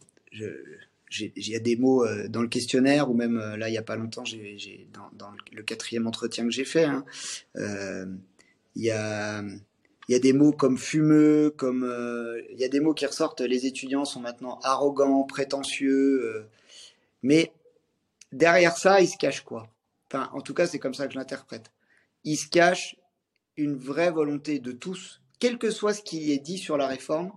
il 1.19 1.49
y 1.49 1.55
a 1.55 1.59
des 1.59 1.75
mots 1.75 2.05
euh, 2.05 2.27
dans 2.27 2.41
le 2.41 2.47
questionnaire 2.47 3.09
ou 3.09 3.13
même 3.13 3.37
euh, 3.37 3.57
là 3.57 3.69
il 3.69 3.73
y 3.73 3.77
a 3.77 3.83
pas 3.83 3.95
longtemps 3.95 4.23
dans, 5.13 5.31
le 5.51 5.63
quatrième 5.63 6.07
entretien 6.07 6.45
que 6.45 6.51
j'ai 6.51 6.65
fait 6.65 6.85
hein, 6.85 7.05
euh, 7.57 8.05
il 8.75 8.83
y 8.83 8.91
a 8.91 9.43
des 10.07 10.33
mots 10.33 10.51
comme 10.51 10.77
fumeux 10.77 11.53
comme 11.55 11.83
il 12.49 12.59
y 12.59 12.63
a 12.63 12.69
des 12.69 12.79
mots 12.79 12.93
qui 12.93 13.05
ressortent 13.05 13.41
les 13.41 13.65
étudiants 13.65 14.05
sont 14.05 14.21
maintenant 14.21 14.59
arrogants 14.63 15.23
prétentieux 15.23 16.45
mais 17.23 17.51
derrière 18.31 18.77
ça 18.77 19.01
il 19.01 19.07
se 19.07 19.17
cache 19.17 19.41
quoi. 19.41 19.67
Enfin 20.07 20.29
en 20.33 20.41
tout 20.41 20.53
cas 20.53 20.67
c'est 20.67 20.79
comme 20.79 20.93
ça 20.93 21.07
que 21.07 21.13
je 21.13 21.17
l'interprète. 21.17 21.71
Il 22.23 22.37
se 22.37 22.47
cache 22.47 22.95
une 23.57 23.75
vraie 23.75 24.11
volonté 24.11 24.59
de 24.59 24.71
tous 24.71 25.21
quel 25.41 25.57
que 25.57 25.71
soit 25.71 25.95
ce 25.95 26.03
qui 26.03 26.31
est 26.31 26.37
dit 26.37 26.59
sur 26.59 26.77
la 26.77 26.87
réforme, 26.87 27.31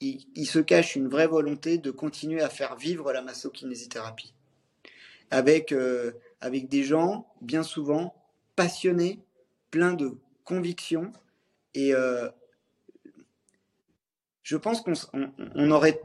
il, 0.00 0.46
se 0.46 0.58
cache 0.58 0.96
une 0.96 1.08
vraie 1.08 1.26
volonté 1.26 1.78
de 1.78 1.90
continuer 1.90 2.40
à 2.40 2.48
faire 2.48 2.76
vivre 2.76 3.12
la 3.12 3.22
massokinésithérapie. 3.22 4.32
Avec, 5.30 5.72
euh, 5.72 6.12
avec 6.40 6.68
des 6.68 6.84
gens, 6.84 7.28
bien 7.40 7.62
souvent, 7.62 8.14
passionnés, 8.56 9.20
pleins 9.70 9.94
de 9.94 10.16
convictions. 10.44 11.12
Et 11.74 11.94
euh, 11.94 12.28
je 14.42 14.56
pense 14.56 14.80
qu'on 14.80 14.94
on, 15.54 15.70
aurait. 15.70 16.00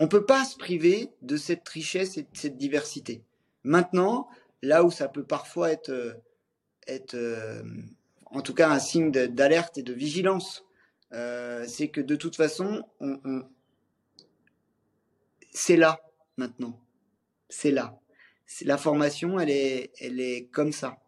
On 0.00 0.08
peut 0.08 0.24
pas 0.24 0.44
se 0.44 0.56
priver 0.56 1.10
de 1.22 1.36
cette 1.36 1.68
richesse 1.68 2.16
et 2.16 2.22
de 2.22 2.28
cette 2.32 2.56
diversité. 2.56 3.22
Maintenant, 3.62 4.28
là 4.62 4.82
où 4.84 4.90
ça 4.90 5.08
peut 5.08 5.24
parfois 5.24 5.70
être, 5.70 5.90
euh, 5.90 6.14
être 6.86 7.16
en 8.26 8.40
tout 8.40 8.54
cas 8.54 8.70
un 8.70 8.78
signe 8.78 9.10
d'alerte 9.10 9.78
et 9.78 9.82
de 9.82 9.92
vigilance 9.92 10.65
euh, 11.12 11.64
c'est 11.66 11.88
que 11.88 12.00
de 12.00 12.16
toute 12.16 12.36
façon, 12.36 12.82
c'est 15.50 15.76
là 15.76 16.00
maintenant. 16.36 16.80
C'est 17.48 17.70
là. 17.70 18.00
La 18.62 18.76
formation, 18.76 19.38
elle 19.38 19.50
est, 19.50 19.92
elle 20.00 20.20
est 20.20 20.48
comme 20.52 20.72
ça. 20.72 20.98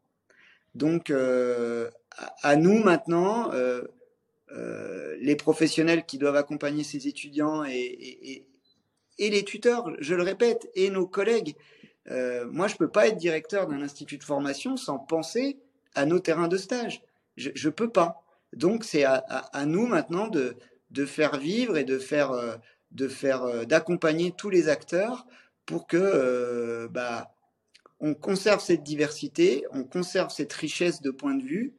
Donc, 0.75 1.11
euh, 1.11 1.91
à, 2.43 2.57
nous 2.57 2.79
maintenant, 2.79 3.53
euh, 3.53 3.83
les 5.21 5.37
professionnels 5.37 6.05
qui 6.05 6.19
doivent 6.19 6.37
accompagner 6.37 6.85
ces 6.85 7.09
étudiants 7.09 7.65
et, 7.65 8.45
les 9.19 9.45
tuteurs, 9.45 9.91
je 9.99 10.15
le 10.15 10.23
répète, 10.23 10.71
et 10.75 10.91
nos 10.91 11.07
collègues. 11.07 11.57
moi, 12.07 12.69
je 12.69 12.77
peux 12.77 12.89
pas 12.89 13.09
être 13.09 13.17
directeur 13.17 13.67
d'un 13.67 13.83
institut 13.83 14.17
de 14.19 14.25
formation 14.25 14.77
sans 14.77 14.99
penser 14.99 15.59
à 15.95 16.07
nos 16.07 16.21
terrains 16.21 16.49
de 16.49 16.57
stage. 16.57 17.03
Je, 17.37 17.51
je 17.55 17.69
peux 17.69 17.91
pas. 17.91 18.25
Donc 18.55 18.85
c'est 18.85 19.05
à, 19.05 19.67
nous 19.67 19.87
maintenant 19.87 20.29
de, 20.29 20.57
de, 20.91 21.05
faire 21.05 21.39
vivre 21.39 21.77
et 21.77 21.85
de 21.85 21.99
faire, 21.99 22.33
euh, 22.33 22.57
de 22.93 23.09
faire, 23.09 23.43
euh, 23.45 23.65
d'accompagner 23.65 24.33
tous 24.37 24.51
les 24.51 24.69
acteurs 24.69 25.27
pour 25.67 25.87
que, 25.87 25.97
euh, 25.99 26.89
bah, 26.89 27.35
on 28.01 28.15
conserve 28.15 28.61
cette 28.61 28.83
diversité, 28.85 29.65
on 29.73 29.85
conserve 29.85 30.31
cette 30.31 30.53
richesse 30.53 31.03
de 31.03 31.11
points 31.11 31.35
de 31.35 31.43
vue, 31.43 31.75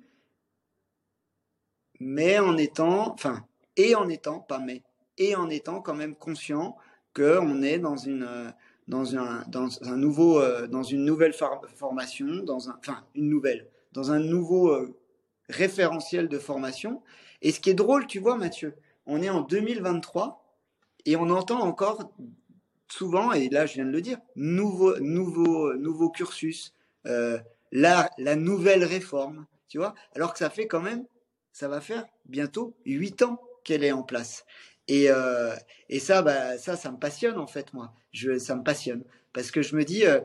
mais 2.00 2.40
en 2.40 2.58
étant, 2.58 3.14
enfin, 3.14 3.46
et 3.78 3.96
en 3.96 4.10
étant, 4.10 4.40
pas 4.40 4.60
mais, 4.60 4.84
et 5.18 5.36
en 5.36 5.50
étant 5.50 5.82
quand 5.82 5.96
même 5.96 6.16
conscient 6.16 6.76
qu'on 7.16 7.62
est 7.64 7.80
dans 7.80 7.96
une, 7.96 8.54
dans 8.88 9.16
un, 9.16 9.44
dans 9.48 9.82
un 9.84 9.98
nouveau, 9.98 10.42
dans 10.68 10.84
une 10.84 11.06
nouvelle 11.06 11.34
formation, 11.34 12.44
dans 12.44 12.70
un, 12.70 12.78
enfin, 12.80 13.06
une 13.16 13.30
nouvelle, 13.30 13.68
dans 13.94 14.12
un 14.12 14.20
nouveau 14.20 14.99
référentiel 15.50 16.28
de 16.28 16.40
formation. 16.40 17.02
Et 17.42 17.52
ce 17.52 17.60
qui 17.60 17.70
est 17.70 17.76
drôle, 17.76 18.08
tu 18.08 18.20
vois, 18.20 18.38
Mathieu, 18.38 18.76
on 19.06 19.22
est 19.22 19.30
en 19.30 19.42
2023 19.42 20.46
et 21.06 21.16
on 21.16 21.30
entend 21.30 21.60
encore 21.60 22.12
souvent, 22.92 23.32
et 23.32 23.50
là 23.50 23.66
je 23.66 23.76
viens 23.76 23.86
de 23.86 23.92
le 23.92 24.02
dire, 24.02 24.20
nouveau, 24.36 24.98
nouveau, 25.00 25.74
nouveau 25.76 26.10
cursus, 26.10 26.74
euh, 27.06 27.40
la, 27.72 28.10
la 28.18 28.36
nouvelle 28.36 28.84
réforme, 28.84 29.46
tu 29.68 29.78
vois, 29.78 29.94
alors 30.16 30.34
que 30.34 30.40
ça 30.40 30.50
fait 30.50 30.68
quand 30.68 30.82
même, 30.82 31.06
ça 31.54 31.68
va 31.68 31.82
faire 31.82 32.06
bientôt 32.26 32.76
huit 32.86 33.22
ans 33.22 33.42
qu'elle 33.64 33.84
est 33.84 33.92
en 33.92 34.04
place. 34.04 34.46
Et, 34.88 35.10
euh, 35.10 35.56
et 35.88 36.00
ça, 36.00 36.22
bah, 36.24 36.58
ça, 36.58 36.76
ça 36.76 36.92
me 36.92 36.98
passionne 36.98 37.38
en 37.38 37.48
fait, 37.48 37.74
moi. 37.74 37.94
Je, 38.12 38.40
ça 38.40 38.56
me 38.56 38.64
passionne 38.64 39.04
parce 39.34 39.52
que 39.52 39.62
je 39.62 39.76
me 39.76 39.84
dis, 39.84 40.04
euh 40.06 40.20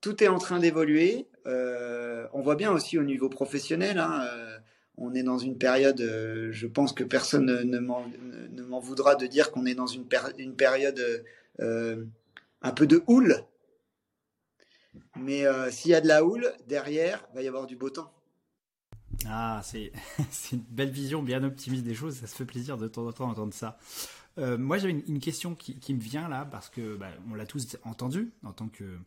tout 0.00 0.22
est 0.22 0.28
en 0.28 0.38
train 0.38 0.58
d'évoluer. 0.58 1.26
Euh, 1.46 2.26
on 2.32 2.42
voit 2.42 2.56
bien 2.56 2.72
aussi 2.72 2.98
au 2.98 3.02
niveau 3.02 3.28
professionnel. 3.28 3.98
Hein, 3.98 4.26
euh, 4.30 4.58
on 4.96 5.14
est 5.14 5.22
dans 5.22 5.38
une 5.38 5.56
période, 5.58 6.00
je 6.00 6.66
pense 6.66 6.92
que 6.92 7.04
personne 7.04 7.46
ne, 7.46 7.78
m'en 7.78 8.80
voudra 8.80 9.14
de 9.14 9.26
dire 9.26 9.52
qu'on 9.52 9.64
est 9.64 9.76
dans 9.76 9.86
une, 9.86 10.06
une 10.38 10.56
période 10.56 11.00
un 11.60 12.72
peu 12.72 12.86
de 12.86 13.04
houle. 13.06 13.44
Mais 15.14 15.44
s'il 15.70 15.92
y 15.92 15.94
a 15.94 16.00
de 16.00 16.08
la 16.08 16.24
houle, 16.24 16.52
derrière, 16.66 17.24
il 17.30 17.36
va 17.36 17.42
y 17.42 17.48
avoir 17.48 17.66
du 17.66 17.76
beau 17.76 17.90
temps. 17.90 18.12
Ah, 19.26 19.62
c'est 19.64 19.92
une 20.52 20.64
belle 20.68 20.90
vision 20.90 21.22
bien 21.22 21.42
optimiste 21.44 21.84
des 21.84 21.94
choses. 21.94 22.16
Ça 22.16 22.26
se 22.26 22.34
fait 22.34 22.44
plaisir 22.44 22.76
de 22.76 22.88
temps 22.88 23.06
en 23.06 23.12
temps 23.12 23.28
d'entendre 23.28 23.54
ça. 23.54 23.78
Euh, 24.38 24.56
moi, 24.56 24.78
j'avais 24.78 24.92
une, 24.92 25.18
question 25.18 25.54
qui, 25.54 25.94
me 25.94 26.00
vient 26.00 26.28
là 26.28 26.44
parce 26.44 26.68
que 26.68 26.96
bah, 26.96 27.08
on 27.30 27.34
l'a 27.34 27.46
tous 27.46 27.76
entendu 27.84 28.32
en 28.44 28.52
tant 28.52 28.68
que 28.68 28.98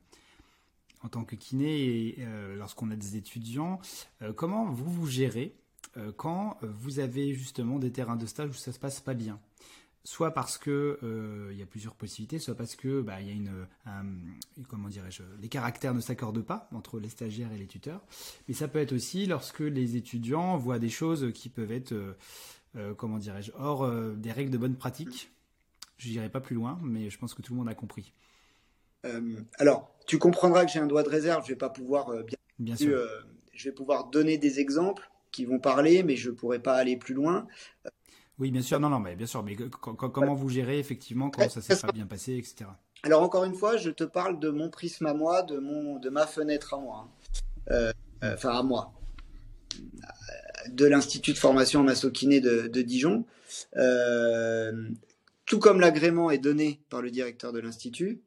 en 1.04 1.10
tant 1.10 1.24
que 1.24 1.36
kiné 1.36 1.80
et 1.80 2.16
euh, 2.20 2.56
lorsqu'on 2.56 2.92
a 2.92 2.96
des 2.96 3.18
étudiants. 3.18 3.80
Euh, 4.22 4.34
comment 4.34 4.66
vous 4.66 4.90
vous 4.90 5.08
gérez 5.08 5.56
quand 6.16 6.58
vous 6.62 7.00
avez 7.00 7.34
justement 7.34 7.78
des 7.78 7.92
terrains 7.92 8.16
de 8.16 8.26
stage 8.26 8.52
où 8.52 8.54
ça 8.54 8.72
se 8.72 8.80
passe 8.80 9.02
pas 9.02 9.14
bien? 9.14 9.42
Soit 10.04 10.32
parce 10.32 10.58
que 10.58 10.98
euh, 11.04 11.50
il 11.52 11.60
y 11.60 11.62
a 11.62 11.68
plusieurs 11.68 11.94
possibilités, 11.94 12.40
soit 12.40 12.56
parce 12.56 12.76
que 12.76 13.02
bah, 13.02 13.22
y 13.22 13.30
a 13.30 13.34
une 13.34 13.68
comment 14.68 14.90
dirais-je, 14.90 15.22
les 15.40 15.48
caractères 15.48 15.94
ne 15.94 16.00
s'accordent 16.00 16.42
pas 16.42 16.68
entre 16.74 17.00
les 17.00 17.10
stagiaires 17.10 17.52
et 17.52 17.58
les 17.58 17.68
tuteurs. 17.68 18.02
Mais 18.48 18.56
ça 18.56 18.68
peut 18.68 18.80
être 18.80 18.94
aussi 18.94 19.28
lorsque 19.28 19.60
les 19.60 19.98
étudiants 19.98 20.58
voient 20.58 20.80
des 20.80 20.90
choses 20.90 21.32
qui 21.34 21.50
peuvent 21.50 21.72
être 21.72 21.92
euh, 21.92 22.14
euh, 22.78 22.94
comment 22.96 23.20
dirais-je 23.20 23.52
hors 23.56 23.88
des 24.16 24.32
règles 24.32 24.50
de 24.50 24.58
bonne 24.58 24.76
pratique. 24.76 25.30
Je 25.98 26.10
n'irai 26.10 26.30
pas 26.30 26.42
plus 26.42 26.56
loin, 26.56 26.80
mais 26.82 27.12
je 27.12 27.20
pense 27.20 27.36
que 27.36 27.44
tout 27.44 27.54
le 27.54 27.60
monde 27.60 27.70
a 27.70 27.76
compris. 27.76 28.12
Alors, 29.58 29.92
tu 30.08 30.18
comprendras 30.18 30.66
que 30.66 30.72
j'ai 30.72 30.80
un 30.80 30.88
doigt 30.88 31.04
de 31.04 31.10
réserve. 31.10 31.44
Je 31.46 31.50
vais 31.50 31.58
pas 31.58 31.70
pouvoir 31.70 32.12
bien, 32.24 32.38
bien 32.60 32.76
sûr. 32.76 33.08
je 33.54 33.70
vais 33.70 33.76
pouvoir 33.76 34.10
donner 34.10 34.38
des 34.38 34.60
exemples 34.60 35.10
qui 35.32 35.46
vont 35.46 35.60
parler, 35.60 36.04
mais 36.04 36.16
je 36.16 36.30
pourrais 36.30 36.60
pas 36.60 36.76
aller 36.76 36.98
plus 36.98 37.14
loin. 37.14 37.48
Oui, 38.42 38.52
bien 38.52 38.62
sûr, 38.62 38.80
non, 38.80 38.90
non, 38.90 39.00
mais 39.00 39.16
bien 39.16 39.28
sûr, 39.28 39.44
mais 39.44 39.56
comment 39.56 40.34
vous 40.34 40.50
gérez 40.50 40.80
effectivement 40.80 41.30
quand 41.30 41.48
ça 41.50 41.62
s'est 41.62 41.80
pas 41.80 41.92
bien 41.92 42.08
passé, 42.08 42.38
etc. 42.38 42.66
Alors 43.04 43.24
encore 43.24 43.46
une 43.46 43.56
fois, 43.56 43.78
je 43.78 43.90
te 43.90 44.04
parle 44.04 44.40
de 44.40 44.50
mon 44.50 44.70
prisme 44.70 45.06
à 45.08 45.14
moi, 45.14 45.42
de 45.44 45.58
mon, 45.58 45.98
de 45.98 46.10
ma 46.10 46.28
fenêtre 46.28 46.74
à 46.74 46.80
moi, 46.80 47.08
hein. 47.08 47.32
euh, 47.72 47.94
euh, 48.24 48.34
enfin 48.36 48.50
à 48.58 48.64
moi, 48.64 48.94
de 50.70 50.86
l'institut 50.86 51.34
de 51.34 51.38
formation 51.38 51.84
masso-kiné 51.84 52.42
de, 52.42 52.68
de, 52.68 52.82
Dijon. 52.82 53.26
Euh, 53.78 54.90
tout 55.46 55.60
comme 55.60 55.80
l'agrément 55.80 56.32
est 56.32 56.38
donné 56.38 56.80
par 56.90 57.02
le 57.02 57.10
directeur 57.10 57.54
de 57.54 57.60
l'institut, 57.60 58.22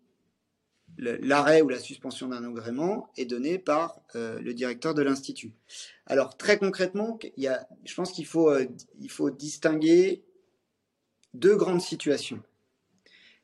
l'arrêt 0.99 1.63
ou 1.63 1.69
la 1.69 1.79
suspension 1.79 2.29
d'un 2.29 2.45
agrément 2.45 3.11
est 3.17 3.25
donné 3.25 3.59
par 3.59 4.01
euh, 4.15 4.41
le 4.41 4.55
directeur 4.55 4.95
de 4.95 5.03
l'institut. 5.03 5.53
Alors 6.07 6.37
très 6.37 6.59
concrètement, 6.59 7.19
il 7.37 7.43
y 7.43 7.49
a, 7.49 7.67
je 7.85 7.95
pense 7.95 8.13
qu'il 8.13 8.27
faut, 8.27 8.51
euh, 8.51 8.67
faut 9.09 9.31
distinguer 9.31 10.23
deux 11.33 11.57
grandes 11.57 11.81
situations. 11.81 12.43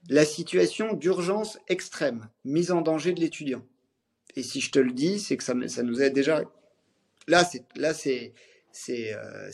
La 0.08 0.24
situation 0.24 0.94
d'urgence 0.94 1.58
extrême, 1.68 2.28
mise 2.44 2.70
en 2.70 2.80
danger 2.80 3.12
de 3.12 3.20
l'étudiant. 3.20 3.64
Et 4.36 4.42
si 4.42 4.60
je 4.60 4.70
te 4.70 4.78
le 4.78 4.92
dis, 4.92 5.18
c'est 5.18 5.36
que 5.36 5.44
ça, 5.44 5.54
nous 5.54 6.02
est 6.02 6.10
déjà. 6.10 6.42
Là, 7.26 7.44
c'est 7.92 8.34
euh, 8.88 9.50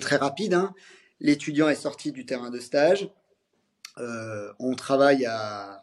très 0.00 0.16
rapide. 0.16 0.54
Hein. 0.54 0.74
L'étudiant 1.20 1.68
est 1.68 1.76
sorti 1.76 2.12
du 2.12 2.26
terrain 2.26 2.50
de 2.50 2.58
stage. 2.58 3.08
on 3.96 4.74
travaille 4.74 5.24
à 5.26 5.79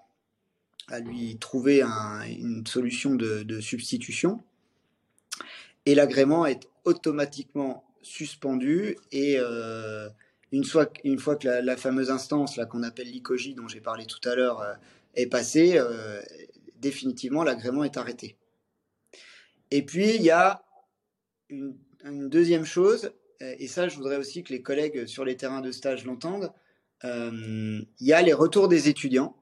à 0.88 1.00
lui 1.00 1.38
trouver 1.38 1.82
une 1.82 2.66
solution 2.66 3.16
de, 3.16 3.60
substitution. 3.60 4.42
Et 5.86 5.96
l'agrément 5.96 6.46
est 6.46 6.68
automatiquement 6.86 7.84
suspendu 8.02 8.98
et 9.12 9.36
euh, 9.38 10.10
une, 10.52 10.64
fois, 10.64 10.86
que 10.86 11.48
la, 11.48 11.78
fameuse 11.78 12.10
instance 12.10 12.56
là 12.56 12.66
qu'on 12.66 12.84
appelle 12.84 13.08
l'ICOGI 13.08 13.54
dont 13.54 13.68
j'ai 13.68 13.82
parlé 13.82 14.06
tout 14.06 14.28
à 14.28 14.36
l'heure 14.36 14.62
euh, 14.62 14.74
est 15.16 15.28
passée, 15.28 15.78
euh, 15.78 16.22
définitivement 16.80 17.44
l'agrément 17.44 17.84
est 17.84 17.98
arrêté. 17.98 18.38
Et 19.72 19.82
puis 19.82 20.16
il 20.16 20.22
y 20.22 20.30
a 20.30 20.64
une, 21.50 21.76
deuxième 22.06 22.64
chose, 22.64 23.12
et 23.42 23.68
ça 23.68 23.90
je 23.90 23.98
voudrais 23.98 24.18
aussi 24.18 24.44
que 24.44 24.54
les 24.54 24.62
collègues 24.62 25.08
sur 25.08 25.26
les 25.26 25.36
terrains 25.36 25.60
de 25.60 25.72
stage 25.72 26.06
l'entendent, 26.06 26.54
il 27.04 27.86
y 28.00 28.14
a 28.14 28.22
les 28.22 28.34
retours 28.34 28.70
des 28.70 28.88
étudiants 28.88 29.36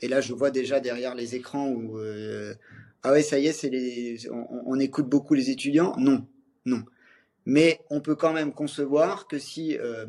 et 0.00 0.08
là, 0.08 0.20
je 0.20 0.32
vois 0.32 0.50
déjà 0.50 0.80
derrière 0.80 1.14
les 1.14 1.36
écrans 1.36 1.68
où 1.68 1.98
euh, 1.98 2.54
ah 3.02 3.12
ouais, 3.12 3.22
ça 3.22 3.38
y 3.38 3.46
est, 3.46 4.28
on, 4.30 4.80
écoute 4.80 5.08
beaucoup 5.08 5.34
les 5.34 5.50
étudiants. 5.50 5.94
Non, 5.98 6.26
non. 6.64 6.82
Mais 7.44 7.80
on 7.90 8.00
peut 8.00 8.16
quand 8.16 8.32
même 8.32 8.52
concevoir 8.52 9.28
que 9.28 9.38
si 9.38 9.78
euh, 9.78 10.06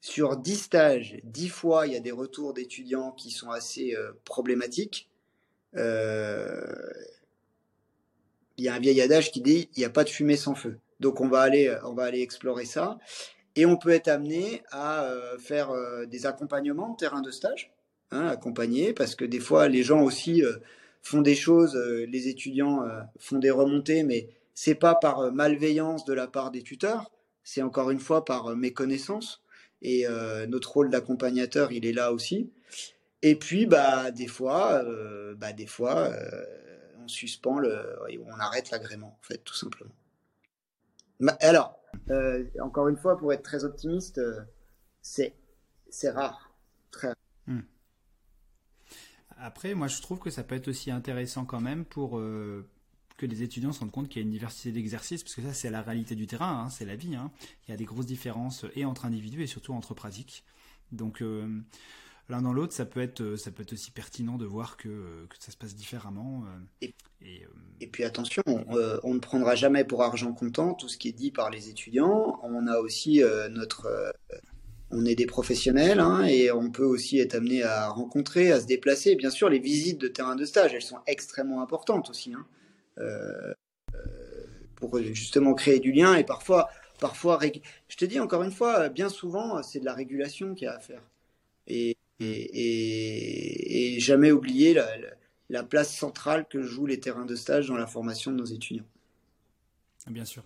sur 0.00 0.36
10 0.36 0.56
stages, 0.56 1.18
10 1.24 1.48
fois, 1.48 1.86
il 1.88 1.92
y 1.92 1.96
a 1.96 2.00
des 2.00 2.12
retours 2.12 2.54
d'étudiants 2.54 3.12
qui 3.12 3.30
sont 3.30 3.50
assez 3.50 3.94
euh, 3.96 4.12
problématiques, 4.24 5.10
il 5.74 5.84
y 8.64 8.68
a 8.68 8.74
un 8.74 8.78
vieil 8.78 9.02
adage 9.02 9.30
qui 9.30 9.42
dit 9.42 9.68
il 9.76 9.80
n'y 9.80 9.84
a 9.84 9.90
pas 9.90 10.04
de 10.04 10.08
fumée 10.08 10.36
sans 10.36 10.54
feu. 10.54 10.78
Donc 11.00 11.20
on 11.20 11.28
va 11.28 11.40
aller, 11.42 11.76
on 11.84 11.92
va 11.92 12.04
aller 12.04 12.22
explorer 12.22 12.64
ça. 12.64 12.98
Et 13.56 13.66
on 13.66 13.76
peut 13.76 13.90
être 13.90 14.08
amené 14.08 14.62
à 14.70 15.10
faire 15.38 15.70
des 16.06 16.24
accompagnements 16.24 16.92
de 16.92 16.96
terrain 16.96 17.20
de 17.20 17.30
stage 17.30 17.75
hein, 18.10 18.26
accompagner, 18.26 18.92
parce 18.92 19.14
que 19.14 19.24
des 19.24 19.40
fois, 19.40 19.68
les 19.68 19.82
gens 19.82 20.02
aussi 20.02 20.44
euh, 20.44 20.56
font 21.02 21.22
des 21.22 21.34
choses, 21.34 21.76
euh, 21.76 22.06
les 22.06 22.28
étudiants 22.28 22.84
euh, 22.84 23.00
font 23.18 23.38
des 23.38 23.50
remontées, 23.50 24.02
mais 24.02 24.28
c'est 24.54 24.74
pas 24.74 24.94
par 24.94 25.32
malveillance 25.32 26.04
de 26.04 26.14
la 26.14 26.26
part 26.26 26.50
des 26.50 26.62
tuteurs, 26.62 27.10
c'est 27.44 27.62
encore 27.62 27.90
une 27.90 28.00
fois 28.00 28.24
par 28.24 28.56
méconnaissance. 28.56 29.42
Et 29.82 30.06
notre 30.48 30.72
rôle 30.72 30.90
d'accompagnateur, 30.90 31.70
il 31.70 31.84
est 31.84 31.92
là 31.92 32.10
aussi. 32.10 32.50
Et 33.20 33.36
puis, 33.36 33.66
bah, 33.66 34.10
des 34.10 34.26
fois, 34.26 34.82
bah, 35.36 35.52
des 35.52 35.66
fois, 35.66 36.10
on 37.04 37.06
suspend 37.06 37.58
le, 37.58 37.96
on 38.26 38.40
arrête 38.40 38.70
l'agrément, 38.70 39.18
en 39.20 39.22
fait, 39.22 39.36
tout 39.44 39.54
simplement. 39.54 39.92
Alors, 41.40 41.78
encore 42.60 42.88
une 42.88 42.96
fois, 42.96 43.18
pour 43.18 43.34
être 43.34 43.42
très 43.42 43.64
optimiste, 43.64 44.18
c'est, 45.02 45.34
c'est 45.90 46.10
rare, 46.10 46.56
très 46.90 47.08
rare. 47.08 47.16
Hmm. 47.46 47.60
Après, 49.38 49.74
moi, 49.74 49.88
je 49.88 50.00
trouve 50.00 50.18
que 50.18 50.30
ça 50.30 50.42
peut 50.42 50.54
être 50.54 50.68
aussi 50.68 50.90
intéressant 50.90 51.44
quand 51.44 51.60
même 51.60 51.84
pour 51.84 52.18
euh, 52.18 52.66
que 53.16 53.26
les 53.26 53.42
étudiants 53.42 53.72
se 53.72 53.80
rendent 53.80 53.90
compte 53.90 54.08
qu'il 54.08 54.22
y 54.22 54.24
a 54.24 54.26
une 54.26 54.32
diversité 54.32 54.72
d'exercices, 54.72 55.22
parce 55.22 55.34
que 55.34 55.42
ça, 55.42 55.52
c'est 55.52 55.70
la 55.70 55.82
réalité 55.82 56.14
du 56.14 56.26
terrain, 56.26 56.64
hein, 56.64 56.70
c'est 56.70 56.86
la 56.86 56.96
vie. 56.96 57.14
Hein. 57.14 57.30
Il 57.66 57.70
y 57.70 57.74
a 57.74 57.76
des 57.76 57.84
grosses 57.84 58.06
différences 58.06 58.64
et 58.74 58.84
entre 58.84 59.04
individus 59.04 59.42
et 59.42 59.46
surtout 59.46 59.74
entre 59.74 59.94
pratiques. 59.94 60.44
Donc, 60.90 61.20
euh, 61.20 61.46
l'un 62.30 62.40
dans 62.40 62.54
l'autre, 62.54 62.72
ça 62.72 62.86
peut 62.86 63.00
être, 63.00 63.20
euh, 63.20 63.36
ça 63.36 63.50
peut 63.50 63.62
être 63.62 63.74
aussi 63.74 63.90
pertinent 63.90 64.38
de 64.38 64.46
voir 64.46 64.78
que, 64.78 65.26
que 65.28 65.36
ça 65.38 65.52
se 65.52 65.56
passe 65.56 65.74
différemment. 65.74 66.44
et, 66.80 66.94
et, 67.80 67.86
puis 67.88 68.04
attention, 68.04 68.42
on 68.46 69.14
ne 69.14 69.18
prendra 69.18 69.54
jamais 69.54 69.84
pour 69.84 70.02
argent 70.02 70.32
comptant 70.32 70.74
tout 70.74 70.88
ce 70.88 70.96
qui 70.96 71.08
est 71.08 71.12
dit 71.12 71.30
par 71.30 71.50
les 71.50 71.68
étudiants. 71.68 72.38
On 72.42 72.66
a 72.66 72.78
aussi 72.78 73.20
notre 73.50 74.12
on 74.90 75.04
est 75.04 75.14
des 75.14 75.26
professionnels 75.26 76.00
hein, 76.00 76.24
et 76.24 76.50
on 76.52 76.70
peut 76.70 76.84
aussi 76.84 77.18
être 77.18 77.34
amené 77.34 77.62
à 77.62 77.88
rencontrer, 77.88 78.52
à 78.52 78.60
se 78.60 78.66
déplacer. 78.66 79.16
Bien 79.16 79.30
sûr, 79.30 79.48
les 79.48 79.58
visites 79.58 80.00
de 80.00 80.08
terrain 80.08 80.36
de 80.36 80.44
stage, 80.44 80.74
elles 80.74 80.82
sont 80.82 81.00
extrêmement 81.06 81.62
importantes 81.62 82.10
aussi 82.10 82.32
hein, 82.34 82.46
euh, 82.98 83.52
euh, 83.94 83.98
pour 84.76 84.98
justement 84.98 85.54
créer 85.54 85.80
du 85.80 85.92
lien 85.92 86.14
et 86.14 86.24
parfois, 86.24 86.68
parfois, 87.00 87.40
je 87.88 87.96
te 87.96 88.04
dis 88.04 88.20
encore 88.20 88.42
une 88.42 88.52
fois, 88.52 88.88
bien 88.88 89.08
souvent, 89.08 89.62
c'est 89.62 89.80
de 89.80 89.84
la 89.84 89.94
régulation 89.94 90.54
qu'il 90.54 90.66
y 90.66 90.68
a 90.68 90.74
à 90.74 90.80
faire 90.80 91.02
et, 91.66 91.96
et, 92.20 93.96
jamais 93.98 94.30
oublier. 94.30 94.78
la 95.48 95.62
place 95.62 95.94
centrale 95.94 96.46
que 96.48 96.62
jouent 96.62 96.86
les 96.86 97.00
terrains 97.00 97.26
de 97.26 97.34
stage 97.36 97.68
dans 97.68 97.76
la 97.76 97.86
formation 97.86 98.30
de 98.30 98.36
nos 98.36 98.44
étudiants. 98.44 98.86
Bien 100.08 100.24
sûr. 100.24 100.44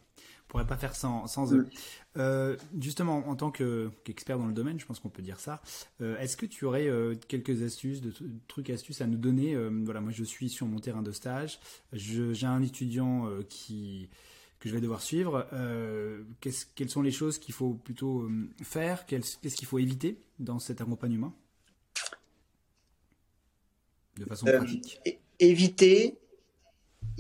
On 0.50 0.58
pourrait 0.58 0.66
pas 0.66 0.76
faire 0.76 0.96
sans, 0.96 1.28
sans 1.28 1.54
eux. 1.54 1.68
Euh, 2.16 2.56
justement, 2.80 3.28
en 3.28 3.36
tant 3.36 3.52
qu'expert 3.52 4.36
dans 4.36 4.48
le 4.48 4.52
domaine, 4.52 4.80
je 4.80 4.84
pense 4.84 4.98
qu'on 4.98 5.08
peut 5.08 5.22
dire 5.22 5.38
ça. 5.38 5.62
Euh, 6.00 6.18
est-ce 6.18 6.36
que 6.36 6.44
tu 6.44 6.64
aurais 6.64 6.88
euh, 6.88 7.14
quelques 7.28 7.62
astuces, 7.62 8.00
de, 8.00 8.12
trucs 8.48 8.68
astuces 8.68 9.00
à 9.00 9.06
nous 9.06 9.16
donner 9.16 9.56
Voilà, 9.84 10.00
moi 10.00 10.10
je 10.10 10.24
suis 10.24 10.48
sur 10.48 10.66
mon 10.66 10.80
terrain 10.80 11.02
de 11.02 11.12
stage. 11.12 11.60
J'ai 11.92 12.46
un 12.46 12.62
étudiant 12.62 13.28
qui 13.48 14.08
que 14.58 14.68
je 14.68 14.74
vais 14.74 14.80
devoir 14.80 15.02
suivre. 15.02 15.46
quelles 16.40 16.90
sont 16.90 17.02
les 17.02 17.12
choses 17.12 17.38
qu'il 17.38 17.54
faut 17.54 17.74
plutôt 17.74 18.28
faire 18.60 19.06
Qu'est-ce 19.06 19.54
qu'il 19.54 19.68
faut 19.68 19.78
éviter 19.78 20.18
dans 20.40 20.58
cet 20.58 20.80
accompagnement? 20.80 21.32
De 24.16 24.24
façon 24.24 24.46
pratique. 24.46 25.00
Éviter 25.38 26.18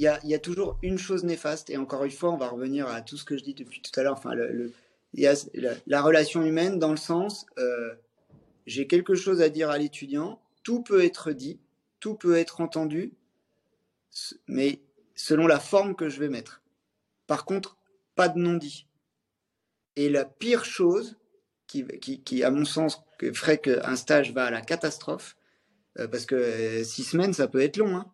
il 0.00 0.30
y 0.30 0.34
a, 0.34 0.38
toujours 0.38 0.78
une 0.82 0.96
chose 0.96 1.24
néfaste, 1.24 1.68
et 1.68 1.76
encore 1.76 2.04
une 2.04 2.10
fois, 2.10 2.30
on 2.30 2.38
va 2.38 2.48
revenir 2.48 2.86
à 2.86 3.02
tout 3.02 3.18
ce 3.18 3.24
que 3.24 3.36
je 3.36 3.44
dis 3.44 3.52
depuis 3.52 3.82
tout 3.82 3.98
à 4.00 4.02
l'heure. 4.02 4.16
Enfin, 4.16 4.34
la, 4.34 6.02
relation 6.02 6.42
humaine 6.42 6.78
dans 6.78 6.90
le 6.90 6.96
sens, 6.96 7.44
euh, 7.58 7.94
j'ai 8.66 8.86
quelque 8.86 9.14
chose 9.14 9.42
à 9.42 9.50
dire 9.50 9.68
à 9.68 9.76
l'étudiant, 9.76 10.40
tout 10.62 10.82
peut 10.82 11.04
être 11.04 11.32
dit, 11.32 11.60
tout 12.00 12.14
peut 12.14 12.36
être 12.36 12.62
entendu, 12.62 13.12
mais 14.46 14.80
selon 15.14 15.46
la 15.46 15.60
forme 15.60 15.94
que 15.94 16.08
je 16.08 16.18
vais 16.18 16.30
mettre. 16.30 16.62
Par 17.26 17.44
contre, 17.44 17.76
pas 18.14 18.28
de 18.28 18.38
non-dit. 18.38 18.86
Et 19.96 20.08
la 20.08 20.24
pire 20.24 20.64
chose, 20.64 21.18
qui, 21.66 22.42
à 22.42 22.50
mon 22.50 22.64
sens, 22.64 23.02
ferait 23.34 23.58
qu'un 23.58 23.96
stage 23.96 24.32
va 24.32 24.46
à 24.46 24.50
la 24.50 24.62
catastrophe, 24.62 25.36
euh, 25.98 26.08
parce 26.08 26.24
que 26.24 26.36
euh, 26.36 26.84
six 26.84 27.04
semaines, 27.04 27.34
ça 27.34 27.48
peut 27.48 27.60
être 27.60 27.76
long, 27.76 27.96
hein, 27.96 28.10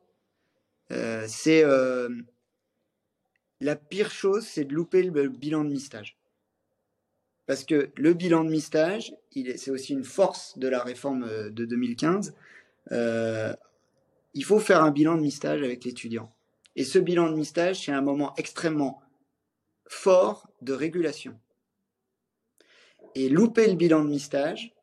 c'est 0.91 1.65
euh, 1.65 2.09
la 3.61 3.77
pire 3.77 4.11
chose, 4.11 4.47
c'est 4.47 4.65
de 4.65 4.75
louper 4.75 5.03
le 5.03 5.29
bilan 5.29 5.65
de 5.65 5.71
mi-stage. 5.71 6.17
Parce 7.47 7.65
que 7.65 7.91
le 7.97 8.13
bilan 8.13 8.45
de 8.45 8.51
mi-stage, 8.51 9.15
c'est 9.33 9.71
aussi 9.71 9.93
une 9.93 10.05
force 10.05 10.59
de 10.59 10.69
la 10.69 10.83
réforme 10.83 11.25
euh, 11.25 11.51
de 11.51 11.65
2015. 11.65 12.35
il 14.35 14.45
faut 14.45 14.61
faire 14.61 14.83
un 14.83 14.91
bilan 14.91 15.17
de 15.17 15.23
mi-stage 15.23 15.63
avec 15.63 15.85
l'étudiant. 15.85 16.33
Et 16.75 16.85
ce 16.85 16.99
bilan 16.99 17.31
de 17.31 17.37
mi-stage, 17.37 17.85
c'est 17.85 17.93
un 17.93 18.03
moment 18.03 18.35
extrêmement 18.37 19.03
fort 19.89 20.51
de 20.61 20.73
régulation. 20.73 21.39
Et 23.15 23.31
louper 23.31 23.67
le 23.67 23.77
bilan 23.77 24.05
de 24.05 24.11
mi-stage, 24.11 24.75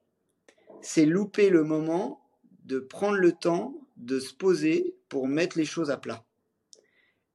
c'est 0.82 1.06
louper 1.06 1.50
le 1.50 1.64
moment 1.64 2.20
de 2.66 2.80
prendre 2.80 3.18
le 3.18 3.32
temps 3.32 3.76
de 3.98 4.20
se 4.20 4.34
poser 4.34 4.96
pour 5.14 5.28
mettre 5.28 5.60
les 5.60 5.66
choses 5.66 5.92
à 5.92 5.98
plat. 5.98 6.26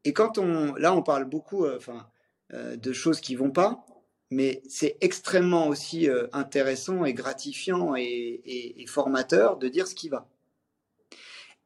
Et 0.02 0.12
quand 0.12 0.36
on, 0.36 0.74
là, 0.74 0.92
on 0.92 1.02
parle 1.04 1.26
beaucoup, 1.26 1.64
euh, 1.64 1.76
enfin, 1.76 2.08
euh, 2.52 2.74
de 2.74 2.92
choses 2.92 3.20
qui 3.20 3.36
vont 3.36 3.52
pas, 3.52 3.86
mais 4.32 4.62
c'est 4.68 4.96
extrêmement 5.00 5.68
aussi 5.68 6.10
euh, 6.10 6.26
intéressant 6.32 7.04
et 7.04 7.14
gratifiant 7.14 7.94
et, 7.94 8.84
formateur 8.88 9.58
de 9.58 9.68
dire 9.68 9.86
ce 9.86 9.94
qui 9.94 10.08
va. 10.08 10.28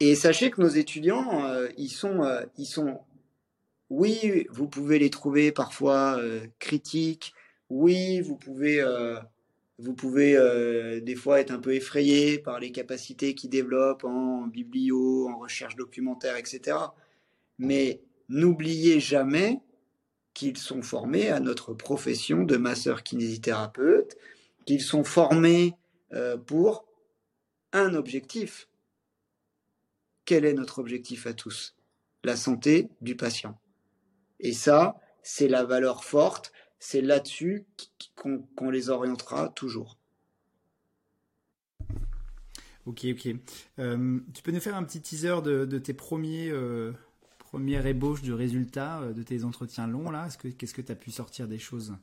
Et 0.01 0.14
sachez 0.14 0.51
que 0.51 0.61
nos 0.61 0.68
étudiants, 0.68 1.48
ils 1.79 1.88
sont, 1.88 2.29
ils 2.59 2.66
sont, 2.66 3.01
oui, 3.88 4.46
vous 4.51 4.68
pouvez 4.68 4.98
les 4.98 5.09
trouver 5.09 5.51
parfois 5.51 6.20
critiques, 6.59 7.33
oui, 7.70 8.20
vous 8.20 8.37
pouvez 8.37 8.85
vous 9.79 9.95
pouvez 9.95 10.37
euh, 10.37 11.01
des 11.01 11.15
fois 11.15 11.41
être 11.41 11.51
un 11.51 11.59
peu 11.59 11.75
effrayé 11.75 12.39
par 12.39 12.61
les 12.61 12.73
capacités 12.73 13.35
qu'ils 13.35 13.51
développent 13.51 14.05
en 14.05 14.47
biblio, 14.47 15.29
en 15.29 15.39
recherche 15.39 15.77
documentaire, 15.77 16.37
etc. 16.37 16.77
Mais 17.59 18.03
n'oubliez 18.29 19.01
jamais 19.01 19.61
qu'ils 20.35 20.59
sont 20.59 20.83
formés 20.83 21.29
à 21.31 21.41
notre 21.41 21.75
profession 21.75 22.45
de 22.45 22.57
masseur 22.57 23.03
kinésithérapeute, 23.03 24.17
qu'ils 24.65 24.81
sont 24.81 25.05
formés 25.05 25.75
euh, 26.13 26.37
pour 26.37 26.87
un 27.73 27.95
objectif. 27.95 28.69
Quel 30.25 30.45
est 30.45 30.55
notre 30.55 30.79
objectif 30.79 31.27
à 31.27 31.33
tous? 31.33 31.75
La 32.25 32.37
santé 32.37 32.89
du 33.01 33.17
patient. 33.17 33.59
Et 34.39 34.53
ça, 34.53 35.01
c'est 35.23 35.49
la 35.49 35.65
valeur 35.65 36.05
forte 36.05 36.53
c'est 36.83 37.01
là-dessus 37.01 37.64
qu'on 38.16 38.71
les 38.71 38.90
orientera 38.90 39.51
toujours. 39.51 39.99
Ok, 42.87 43.07
ok. 43.12 43.37
Euh, 43.79 44.18
tu 44.35 44.42
peux 44.42 44.51
nous 44.51 44.59
faire 44.59 44.75
un 44.75 44.83
petit 44.83 45.01
teaser 45.01 45.42
de, 45.45 45.79
tes 45.79 45.95
premiers, 45.95 46.51
euh, 46.51 46.90
premières 47.38 47.87
ébauches 47.87 48.23
de 48.23 48.33
résultats 48.33 49.01
euh, 49.01 49.12
de 49.12 49.23
tes 49.23 49.45
entretiens 49.45 49.87
longs 49.87 50.11
là? 50.11 50.27
Qu'est-ce 50.59 50.75
que 50.75 50.83
tu 50.83 50.90
as 50.90 50.97
pu 50.97 51.12
sortir 51.12 51.47
des 51.47 51.61
choses? 51.61 51.95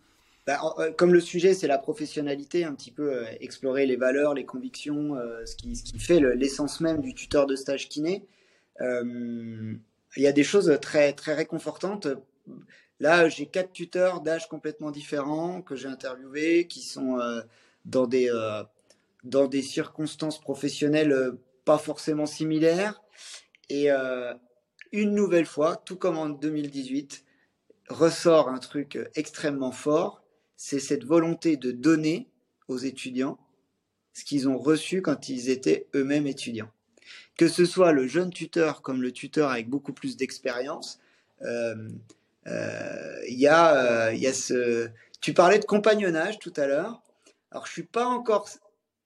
Bah, 0.47 0.61
Comme 0.97 1.11
le 1.11 1.19
sujet 1.19 1.53
c'est 1.53 1.67
la 1.67 1.77
professionnalité, 1.77 2.63
un 2.63 2.73
petit 2.73 2.91
peu 2.91 3.25
explorer 3.41 3.85
les 3.85 3.97
valeurs, 3.97 4.33
les 4.33 4.45
convictions, 4.45 5.15
ce, 5.45 5.57
qui, 5.57 5.75
ce, 5.75 5.83
qui, 5.83 5.99
fait 5.99 6.21
l'essence 6.37 6.79
même 6.79 7.01
du 7.01 7.13
tuteur 7.13 7.47
de 7.47 7.57
stage 7.57 7.89
kiné. 7.89 8.25
Il 8.79 9.77
y 10.15 10.27
a 10.27 10.31
des 10.31 10.45
choses 10.45 10.79
très, 10.81 11.11
très 11.11 11.33
réconfortantes 11.33 12.07
Là, 12.99 13.29
j'ai 13.29 13.45
quatre 13.45 13.71
tuteurs 13.71 14.21
d'âge 14.21 14.49
complètement 14.49 14.91
différents 14.91 15.61
que 15.61 15.75
j'ai 15.75 15.87
interviewés, 15.87 16.67
qui 16.67 16.81
sont 16.81 17.17
euh, 17.19 17.41
dans, 17.85 18.07
des, 18.07 18.29
euh, 18.29 18.63
dans 19.23 19.47
des 19.47 19.61
circonstances 19.61 20.39
professionnelles 20.39 21.13
euh, 21.13 21.39
pas 21.63 21.77
forcément 21.77 22.25
similaires. 22.25 23.01
Et 23.69 23.89
une 24.91 25.13
nouvelle 25.13 25.45
fois, 25.45 25.75
tout 25.75 25.95
comme 25.95 26.17
en 26.17 26.27
2018, 26.27 27.23
ressort 27.89 28.49
un 28.49 28.57
truc 28.57 28.97
extrêmement 29.13 29.71
fort, 29.71 30.23
c'est 30.55 30.79
cette 30.79 31.03
volonté 31.03 31.55
de 31.55 31.69
donner 31.69 32.27
aux 32.67 32.79
étudiants 32.79 33.37
ce 34.13 34.23
qu'ils 34.23 34.49
ont 34.49 34.57
reçu 34.57 35.03
quand 35.03 35.29
ils 35.29 35.51
étaient 35.51 35.85
eux-mêmes 35.93 36.25
étudiants. 36.25 36.71
Que 37.37 37.47
ce 37.47 37.63
soit 37.65 37.91
le 37.91 38.07
jeune 38.07 38.31
tuteur 38.31 38.81
comme 38.81 39.03
le 39.03 39.11
tuteur 39.11 39.51
avec 39.51 39.69
beaucoup 39.69 39.93
plus 39.93 40.17
d'expérience, 40.17 40.99
il 43.27 43.39
y, 43.39 43.47
a, 43.47 44.07
euh, 44.07 44.13
y 44.13 44.27
a 44.27 44.33
ce. 44.33 44.89
Tu 45.21 45.33
parlais 45.33 45.59
de 45.59 45.65
compagnonnage 45.65 46.39
tout 46.39 46.53
à 46.55 46.67
l'heure. 46.67 47.01
Alors, 47.51 47.65
je 47.65 47.71
suis 47.71 47.83
pas 47.83 48.05
encore. 48.05 48.49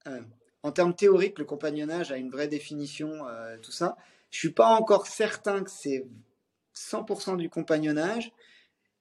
Euh, 0.07 0.21
en 0.63 0.71
termes 0.71 0.95
théoriques, 0.95 1.39
le 1.39 1.45
compagnonnage 1.45 2.11
a 2.11 2.17
une 2.17 2.29
vraie 2.29 2.47
définition, 2.47 3.25
tout 3.61 3.73
ça. 3.73 3.97
Je 4.31 4.39
suis 4.39 4.51
pas 4.51 4.67
encore 4.67 5.07
certain 5.07 5.61
que 5.61 5.69
c'est 5.69 6.07
100% 6.73 7.35
du 7.35 7.49
compagnonnage, 7.49 8.31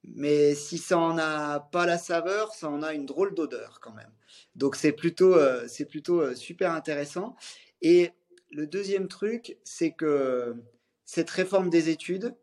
mais 0.03 0.57
si 0.57 0.77
ça 0.77 0.99
en 0.99 1.19
a 1.19 1.61
pas 1.61 1.87
la 1.87 1.99
saveur, 1.99 2.53
ça 2.53 2.69
en 2.69 2.83
a 2.83 2.95
une 2.95 3.07
drôle 3.07 3.33
d'odeur 3.35 3.79
quand 3.81 3.93
même. 3.93 4.11
Donc 4.57 4.75
c'est 4.75 4.91
plutôt, 4.91 5.37
c'est 5.69 5.85
plutôt 5.85 6.35
super 6.35 6.73
intéressant. 6.73 7.37
Et 7.81 8.11
le 8.51 8.67
deuxième 8.67 9.07
truc, 9.07 9.57
c'est 9.63 9.93
que 9.93 10.57
cette 11.05 11.31
réforme 11.31 11.71
des 11.71 11.91
études, 11.91 12.35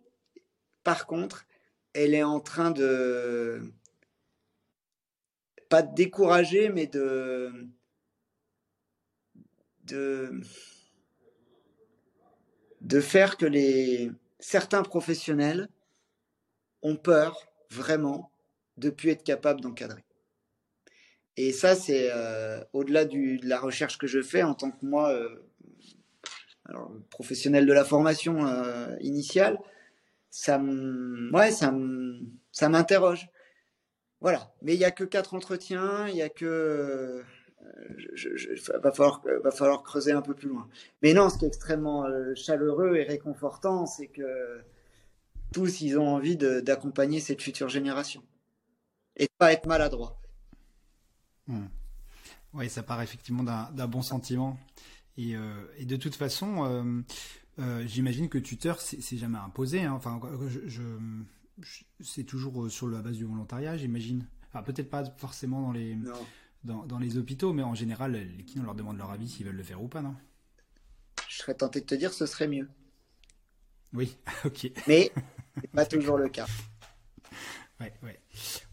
par 0.85 1.07
contre, 1.07 1.45
elle 1.93 2.13
est 2.13 2.23
en 2.23 2.39
train 2.39 2.71
de 2.71 3.61
pas 5.69 5.81
de 5.81 5.93
décourager, 5.93 6.69
mais 6.69 6.87
de 6.87 7.51
de 9.83 10.41
de 12.81 13.01
faire 13.01 13.37
que 13.37 13.45
les 13.45 14.11
certains 14.39 14.83
professionnels 14.83 15.69
ont 16.81 16.95
peur 16.95 17.47
vraiment 17.69 18.31
de 18.77 18.89
plus 18.89 19.09
être 19.11 19.23
capables 19.23 19.61
d'encadrer. 19.61 20.03
Et 21.37 21.51
ça, 21.51 21.75
c'est 21.75 22.09
euh, 22.11 22.61
au-delà 22.73 23.05
de 23.05 23.47
la 23.47 23.59
recherche 23.59 23.97
que 23.97 24.07
je 24.07 24.21
fais 24.21 24.43
en 24.43 24.53
tant 24.53 24.71
que 24.71 24.85
moi, 24.85 25.09
euh, 25.11 25.29
alors, 26.65 26.91
professionnel 27.09 27.65
de 27.65 27.73
la 27.73 27.85
formation 27.85 28.45
euh, 28.45 28.95
initiale, 29.01 29.57
ça 30.29 30.59
ouais, 30.59 31.51
ça 31.51 31.73
ça 32.51 32.69
m'interroge. 32.69 33.29
Voilà. 34.21 34.53
Mais 34.61 34.73
il 34.73 34.79
y 34.79 34.85
a 34.85 34.91
que 34.91 35.03
quatre 35.03 35.33
entretiens, 35.33 36.07
il 36.07 36.15
y 36.15 36.21
a 36.21 36.29
que, 36.29 37.23
euh, 37.61 38.79
va 38.83 38.91
falloir, 38.91 39.21
va 39.43 39.51
falloir 39.51 39.83
creuser 39.83 40.11
un 40.11 40.21
peu 40.21 40.33
plus 40.33 40.49
loin. 40.49 40.67
Mais 41.01 41.13
non, 41.13 41.29
ce 41.29 41.37
qui 41.37 41.45
est 41.45 41.47
extrêmement 41.47 42.05
euh, 42.05 42.33
chaleureux 42.35 42.95
et 42.97 43.03
réconfortant, 43.03 43.85
c'est 43.85 44.07
que 44.07 44.61
tous, 45.53 45.81
ils 45.81 45.97
ont 45.97 46.07
envie 46.07 46.37
d'accompagner 46.37 47.19
cette 47.19 47.41
future 47.41 47.69
génération 47.69 48.23
et 49.15 49.25
de 49.25 49.31
pas 49.37 49.51
être 49.53 49.65
maladroit. 49.65 50.19
Hmm. 51.47 51.67
Oui, 52.53 52.69
ça 52.69 52.83
part 52.83 53.01
effectivement 53.01 53.43
d'un 53.43 53.87
bon 53.87 54.01
sentiment. 54.01 54.57
Et, 55.17 55.35
euh, 55.35 55.65
et, 55.77 55.85
de 55.85 55.95
toute 55.97 56.15
façon, 56.15 57.03
j'imagine 57.85 58.29
que 58.29 58.37
tuteur, 58.37 58.81
c'est 58.81 59.17
jamais 59.17 59.37
imposé. 59.37 59.83
Hein. 59.83 59.93
Enfin, 59.93 60.19
je, 60.65 60.81
c'est 62.01 62.23
toujours 62.23 62.63
euh, 62.63 62.69
sur 62.69 62.87
la 62.87 63.01
base 63.01 63.17
du 63.17 63.25
volontariat, 63.25 63.77
j'imagine. 63.77 64.25
Enfin, 64.47 64.63
peut-être 64.63 64.89
pas 64.89 65.03
forcément 65.17 65.61
dans 65.61 65.71
les, 65.71 65.97
dans, 66.63 66.99
les 66.99 67.17
hôpitaux, 67.17 67.53
mais 67.53 67.63
en 67.63 67.75
général, 67.75 68.13
les 68.13 68.43
kinés, 68.43 68.61
on 68.61 68.65
leur 68.65 68.75
demande 68.75 68.97
leur 68.97 69.11
avis 69.11 69.29
s'ils 69.29 69.45
veulent 69.45 69.55
le 69.55 69.63
faire 69.63 69.81
ou 69.81 69.87
pas, 69.87 70.01
non? 70.01 70.15
Je 71.27 71.37
serais 71.37 71.53
tenté 71.53 71.81
de 71.81 71.85
te 71.85 71.95
dire 71.95 72.13
ce 72.13 72.25
serait 72.25 72.47
mieux. 72.47 72.67
Oui, 73.93 74.17
ok. 74.45 74.71
Mais 74.87 75.11
c'est 75.61 75.71
pas 75.71 75.85
toujours 75.85 76.17
le 76.17 76.29
cas. 76.29 76.47
Ouais, 77.79 77.93
ouais. 78.03 78.19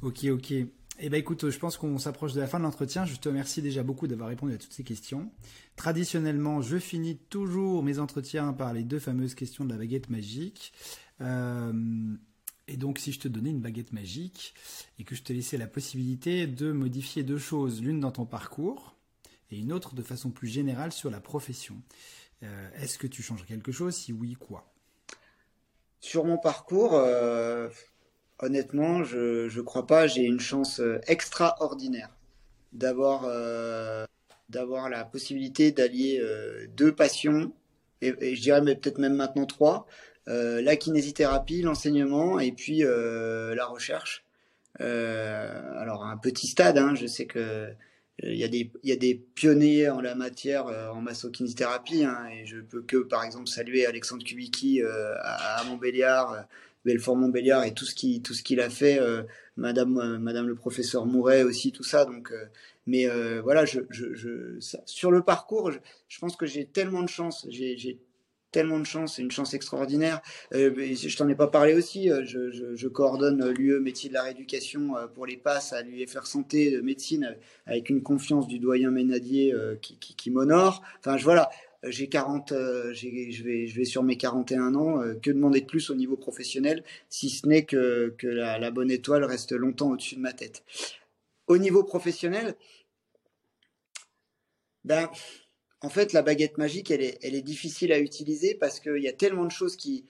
Ok, 0.02 0.24
ok. 0.24 0.54
Eh 0.98 1.10
ben 1.10 1.18
écoute, 1.18 1.50
je 1.50 1.58
pense 1.58 1.76
qu'on 1.76 1.98
s'approche 1.98 2.32
de 2.32 2.40
la 2.40 2.46
fin 2.46 2.58
de 2.58 2.64
l'entretien. 2.64 3.04
Je 3.04 3.16
te 3.16 3.28
remercie 3.28 3.60
déjà 3.60 3.82
beaucoup 3.82 4.06
d'avoir 4.06 4.30
répondu 4.30 4.54
à 4.54 4.56
toutes 4.56 4.72
ces 4.72 4.82
questions. 4.82 5.30
Traditionnellement, 5.76 6.62
je 6.62 6.78
finis 6.78 7.18
toujours 7.28 7.82
mes 7.82 7.98
entretiens 7.98 8.54
par 8.54 8.72
les 8.72 8.82
deux 8.82 8.98
fameuses 8.98 9.34
questions 9.34 9.66
de 9.66 9.70
la 9.70 9.76
baguette 9.76 10.08
magique. 10.08 10.72
Euh, 11.20 12.14
et 12.66 12.78
donc, 12.78 12.98
si 12.98 13.12
je 13.12 13.20
te 13.20 13.28
donnais 13.28 13.50
une 13.50 13.60
baguette 13.60 13.92
magique 13.92 14.54
et 14.98 15.04
que 15.04 15.14
je 15.14 15.22
te 15.22 15.34
laissais 15.34 15.58
la 15.58 15.66
possibilité 15.66 16.46
de 16.46 16.72
modifier 16.72 17.22
deux 17.22 17.38
choses, 17.38 17.82
l'une 17.82 18.00
dans 18.00 18.12
ton 18.12 18.24
parcours 18.24 18.96
et 19.50 19.58
une 19.58 19.74
autre 19.74 19.94
de 19.94 20.02
façon 20.02 20.30
plus 20.30 20.48
générale 20.48 20.92
sur 20.92 21.10
la 21.10 21.20
profession, 21.20 21.76
euh, 22.42 22.70
est-ce 22.80 22.96
que 22.96 23.06
tu 23.06 23.22
changerais 23.22 23.46
quelque 23.46 23.70
chose? 23.70 23.94
Si 23.94 24.14
oui, 24.14 24.34
quoi? 24.34 24.72
Sur 26.00 26.24
mon 26.24 26.38
parcours, 26.38 26.94
euh, 26.94 27.68
honnêtement, 28.40 29.04
je 29.04 29.54
ne 29.54 29.62
crois 29.62 29.86
pas. 29.86 30.06
J'ai 30.06 30.22
une 30.22 30.40
chance 30.40 30.80
euh, 30.80 31.00
extraordinaire 31.06 32.10
d'avoir 32.72 33.26
d'avoir 34.48 34.88
la 34.90 35.04
possibilité 35.04 35.72
d'allier 35.72 36.22
deux 36.76 36.94
passions 36.94 37.52
et, 38.02 38.36
je 38.36 38.40
dirais 38.40 38.60
peut-être 38.62 38.98
même 38.98 39.14
maintenant 39.14 39.46
trois 39.46 39.86
euh, 40.28 40.60
la 40.60 40.74
kinésithérapie, 40.74 41.62
l'enseignement 41.62 42.40
et 42.40 42.50
puis 42.50 42.84
euh, 42.84 43.54
la 43.54 43.64
recherche. 43.66 44.24
Euh, 44.80 45.80
alors 45.80 46.04
à 46.04 46.10
un 46.10 46.16
petit 46.16 46.48
stade, 46.48 46.78
hein, 46.78 46.94
je 46.94 47.06
sais 47.06 47.26
que 47.26 47.68
il 48.22 48.34
y, 48.34 48.44
a 48.44 48.48
des, 48.48 48.72
il 48.82 48.88
y 48.88 48.92
a 48.92 48.96
des 48.96 49.14
pionniers 49.14 49.90
en 49.90 50.00
la 50.00 50.14
matière 50.14 50.66
en 50.66 51.02
massokinésithérapie 51.02 52.02
hein, 52.02 52.26
et 52.32 52.46
je 52.46 52.60
peux 52.60 52.80
que 52.80 52.96
par 52.96 53.22
exemple 53.24 53.46
saluer 53.46 53.84
Alexandre 53.84 54.24
Kubicki 54.24 54.80
à, 54.82 55.58
à, 55.58 55.64
Montbéliard, 55.64 56.46
Belfort 56.86 57.16
Montbéliard 57.16 57.64
et 57.64 57.74
tout 57.74 57.84
ce 57.84 57.94
qui 57.94 58.22
tout 58.22 58.32
ce 58.32 58.42
qu'il 58.42 58.60
a 58.60 58.70
fait, 58.70 58.98
Madame 59.56 60.18
Madame 60.18 60.46
le 60.46 60.54
professeur 60.54 61.04
Mouret 61.04 61.42
aussi 61.42 61.72
tout 61.72 61.84
ça 61.84 62.06
donc 62.06 62.32
mais 62.86 63.06
voilà 63.42 63.64
sur 63.66 65.10
le 65.10 65.22
parcours 65.22 65.72
je, 65.72 66.18
pense 66.18 66.36
que 66.36 66.46
j'ai 66.46 66.64
tellement 66.64 67.02
de 67.02 67.08
chance 67.08 67.46
j'ai 67.50 67.98
tellement 68.56 68.78
de 68.78 68.86
chance, 68.86 69.16
c'est 69.16 69.22
une 69.22 69.30
chance 69.30 69.52
extraordinaire. 69.52 70.22
Euh, 70.54 70.72
je 70.94 71.14
t'en 71.14 71.28
ai 71.28 71.34
pas 71.34 71.48
parlé 71.48 71.74
aussi, 71.74 72.10
euh, 72.10 72.24
je, 72.24 72.88
coordonne 72.88 73.50
l'UE 73.50 73.80
métier 73.80 74.08
de 74.08 74.14
la 74.14 74.22
rééducation 74.22 74.96
euh, 74.96 75.06
pour 75.08 75.26
les 75.26 75.36
passes 75.36 75.74
à 75.74 75.82
l'UFR 75.82 76.26
santé 76.26 76.70
de 76.70 76.80
médecine 76.80 77.36
avec 77.66 77.90
une 77.90 78.02
confiance 78.02 78.46
du 78.46 78.58
doyen 78.58 78.90
Ménadier 78.90 79.54
qui, 79.82 79.98
qui, 79.98 80.30
m'honore. 80.30 80.82
Enfin, 81.00 81.18
je, 81.18 81.24
voilà, 81.24 81.50
j'ai 81.88 82.08
40, 82.08 82.50
je, 82.50 83.44
vais, 83.44 83.66
je 83.66 83.76
vais 83.76 83.84
sur 83.84 84.02
mes 84.02 84.16
41 84.16 84.74
ans. 84.74 85.00
que 85.22 85.30
demander 85.30 85.60
de 85.60 85.66
plus 85.66 85.90
au 85.90 85.94
niveau 85.94 86.16
professionnel, 86.16 86.84
si 87.08 87.30
ce 87.30 87.46
n'est 87.46 87.64
que, 87.64 88.14
la, 88.22 88.70
bonne 88.70 88.90
étoile 88.90 89.24
reste 89.24 89.52
longtemps 89.52 89.90
au-dessus 89.90 90.16
de 90.16 90.20
ma 90.20 90.32
tête. 90.32 90.64
Au 91.46 91.58
niveau 91.58 91.84
professionnel, 91.84 92.54
ben, 94.84 95.10
en 95.80 95.88
fait, 95.88 96.12
la 96.12 96.22
baguette 96.22 96.58
magique, 96.58 96.90
elle 96.90 97.02
est, 97.02 97.42
difficile 97.42 97.92
à 97.92 97.98
utiliser 97.98 98.54
parce 98.54 98.80
qu'il 98.80 99.02
y 99.02 99.08
a 99.08 99.12
tellement 99.12 99.44
de 99.44 99.50
choses 99.50 99.76
qui. 99.76 100.04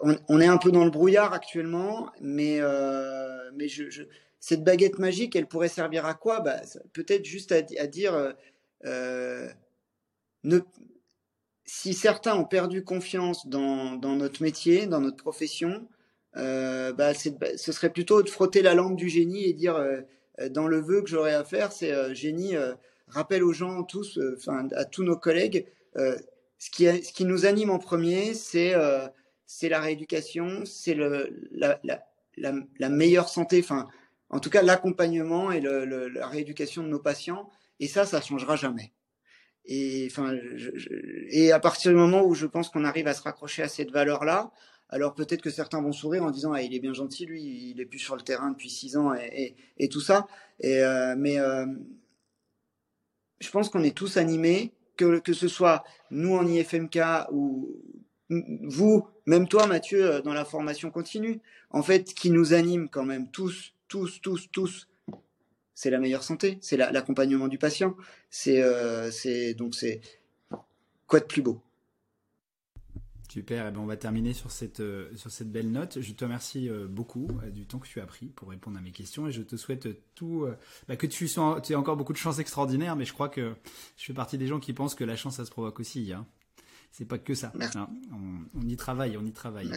On, 0.00 0.40
est 0.40 0.46
un 0.46 0.56
peu 0.56 0.70
dans 0.70 0.84
le 0.84 0.90
brouillard 0.90 1.34
actuellement, 1.34 2.10
mais, 2.22 2.56
euh, 2.60 3.50
mais 3.54 3.68
je, 3.68 4.04
cette 4.40 4.64
baguette 4.64 4.98
magique, 4.98 5.36
elle 5.36 5.46
pourrait 5.46 5.68
servir 5.68 6.06
à 6.06 6.14
quoi? 6.14 6.40
Bah, 6.40 6.62
Peut-être 6.94 7.24
juste 7.24 7.52
à, 7.52 7.62
dire. 7.86 8.34
Euh, 8.84 9.48
ne, 10.44 10.60
si 11.64 11.94
certains 11.94 12.36
ont 12.36 12.44
perdu 12.44 12.84
confiance 12.84 13.46
dans, 13.46 13.96
dans, 13.96 14.16
notre 14.16 14.42
métier, 14.42 14.86
dans 14.86 15.00
notre 15.00 15.16
profession, 15.16 15.86
euh, 16.36 16.92
bah, 16.92 17.12
ce 17.14 17.72
serait 17.72 17.92
plutôt 17.92 18.22
de 18.22 18.28
frotter 18.28 18.62
la 18.62 18.74
lampe 18.74 18.96
du 18.96 19.08
génie 19.08 19.44
et 19.44 19.52
dire 19.52 19.78
dans 20.50 20.66
le 20.66 20.80
vœu 20.80 21.02
que 21.02 21.08
j'aurais 21.08 21.34
à 21.34 21.44
faire, 21.44 21.72
c'est 21.72 22.14
génie 22.14 22.56
rappelle 23.12 23.42
aux 23.42 23.52
gens 23.52 23.82
tous, 23.84 24.18
euh, 24.18 24.36
enfin 24.38 24.68
à 24.74 24.84
tous 24.84 25.04
nos 25.04 25.16
collègues, 25.16 25.66
euh, 25.96 26.16
ce 26.58 26.70
qui, 26.70 26.84
ce 26.84 27.12
qui 27.12 27.24
nous 27.24 27.46
anime 27.46 27.70
en 27.70 27.78
premier, 27.78 28.34
c'est 28.34 28.74
euh, 28.74 29.06
la 29.62 29.80
rééducation, 29.80 30.64
c'est 30.64 30.94
le 30.94 31.48
la, 31.52 31.78
la, 31.84 32.02
la, 32.36 32.88
meilleure 32.88 33.28
santé, 33.28 33.60
enfin 33.62 33.86
en 34.30 34.40
tout 34.40 34.48
cas 34.48 34.62
l'accompagnement 34.62 35.52
et 35.52 35.60
le, 35.60 36.08
la 36.08 36.26
rééducation 36.26 36.82
de 36.82 36.88
nos 36.88 36.98
patients. 36.98 37.50
Et 37.80 37.88
ça, 37.88 38.06
ça 38.06 38.20
changera 38.20 38.56
jamais. 38.56 38.92
Et 39.64 40.08
enfin, 40.10 40.34
et 41.30 41.52
à 41.52 41.60
partir 41.60 41.92
du 41.92 41.96
moment 41.96 42.24
où 42.24 42.34
je 42.34 42.46
pense 42.46 42.68
qu'on 42.68 42.84
arrive 42.84 43.06
à 43.06 43.14
se 43.14 43.22
raccrocher 43.22 43.62
à 43.62 43.68
cette 43.68 43.90
valeur-là, 43.90 44.50
alors 44.88 45.14
peut-être 45.14 45.40
que 45.40 45.50
certains 45.50 45.80
vont 45.80 45.92
sourire 45.92 46.24
en 46.24 46.30
disant 46.30 46.52
ah 46.52 46.62
il 46.62 46.74
est 46.74 46.80
bien 46.80 46.92
gentil 46.92 47.26
lui, 47.26 47.70
il 47.70 47.80
est 47.80 47.86
plus 47.86 48.00
sur 48.00 48.16
le 48.16 48.22
terrain 48.22 48.50
depuis 48.50 48.68
six 48.68 48.96
ans 48.96 49.14
et, 49.14 49.28
et, 49.32 49.56
et 49.78 49.88
tout 49.88 50.00
ça. 50.00 50.26
Et 50.60 50.82
mais 51.16 51.38
je 53.42 53.50
pense 53.50 53.68
qu'on 53.68 53.82
est 53.82 53.96
tous 53.96 54.16
animés, 54.16 54.72
que, 54.96 55.18
que 55.18 55.32
ce 55.32 55.48
soit 55.48 55.84
nous 56.10 56.34
en 56.34 56.46
IFMK 56.46 56.98
ou 57.32 57.82
vous, 58.30 59.06
même 59.26 59.48
toi 59.48 59.66
Mathieu, 59.66 60.06
euh, 60.06 60.22
dans 60.22 60.32
la 60.32 60.44
formation 60.44 60.90
continue. 60.90 61.40
En 61.70 61.82
fait, 61.82 62.14
qui 62.14 62.30
nous 62.30 62.54
anime 62.54 62.88
quand 62.88 63.04
même 63.04 63.30
tous, 63.30 63.74
tous, 63.88 64.20
tous, 64.22 64.48
tous, 64.50 64.88
c'est 65.82 65.90
la 65.90 65.98
meilleure 65.98 66.22
santé, 66.22 66.58
c'est 66.60 66.76
l'accompagnement 66.76 67.48
du 67.48 67.58
patient. 67.58 67.96
C'est 68.30 68.62
euh, 68.62 69.10
donc 69.54 69.74
c'est 69.74 70.00
quoi 71.08 71.18
de 71.18 71.24
plus 71.24 71.42
beau 71.42 71.60
Super, 73.28 73.66
et 73.66 73.70
ben 73.72 73.80
on 73.80 73.86
va 73.86 73.96
terminer 73.96 74.32
sur 74.32 74.52
cette, 74.52 74.78
euh, 74.78 75.08
sur 75.16 75.32
cette 75.32 75.50
belle 75.50 75.72
note. 75.72 76.00
Je 76.00 76.12
te 76.12 76.22
remercie 76.22 76.68
euh, 76.68 76.86
beaucoup 76.86 77.26
euh, 77.42 77.50
du 77.50 77.66
temps 77.66 77.80
que 77.80 77.88
tu 77.88 77.98
as 77.98 78.06
pris 78.06 78.26
pour 78.26 78.50
répondre 78.50 78.78
à 78.78 78.80
mes 78.80 78.92
questions 78.92 79.26
et 79.26 79.32
je 79.32 79.42
te 79.42 79.56
souhaite 79.56 79.88
tout, 80.14 80.46
bah, 80.86 80.94
que 80.94 81.06
tu, 81.08 81.26
sois, 81.26 81.60
tu 81.62 81.72
aies 81.72 81.76
encore 81.76 81.96
beaucoup 81.96 82.12
de 82.12 82.18
chance 82.18 82.38
extraordinaire, 82.38 82.94
mais 82.94 83.06
je 83.06 83.12
crois 83.12 83.28
que 83.28 83.54
je 83.96 84.04
fais 84.04 84.12
partie 84.12 84.38
des 84.38 84.46
gens 84.46 84.60
qui 84.60 84.72
pensent 84.72 84.94
que 84.94 85.02
la 85.02 85.16
chance, 85.16 85.36
ça 85.36 85.44
se 85.46 85.50
provoque 85.50 85.80
aussi. 85.80 86.12
Hein. 86.12 86.26
C'est 86.92 87.06
pas 87.06 87.16
que 87.16 87.34
ça. 87.34 87.52
Hein. 87.74 87.88
On, 88.54 88.68
y 88.68 88.76
travaille, 88.76 89.16
on 89.16 89.24
y 89.24 89.32
travaille. 89.32 89.70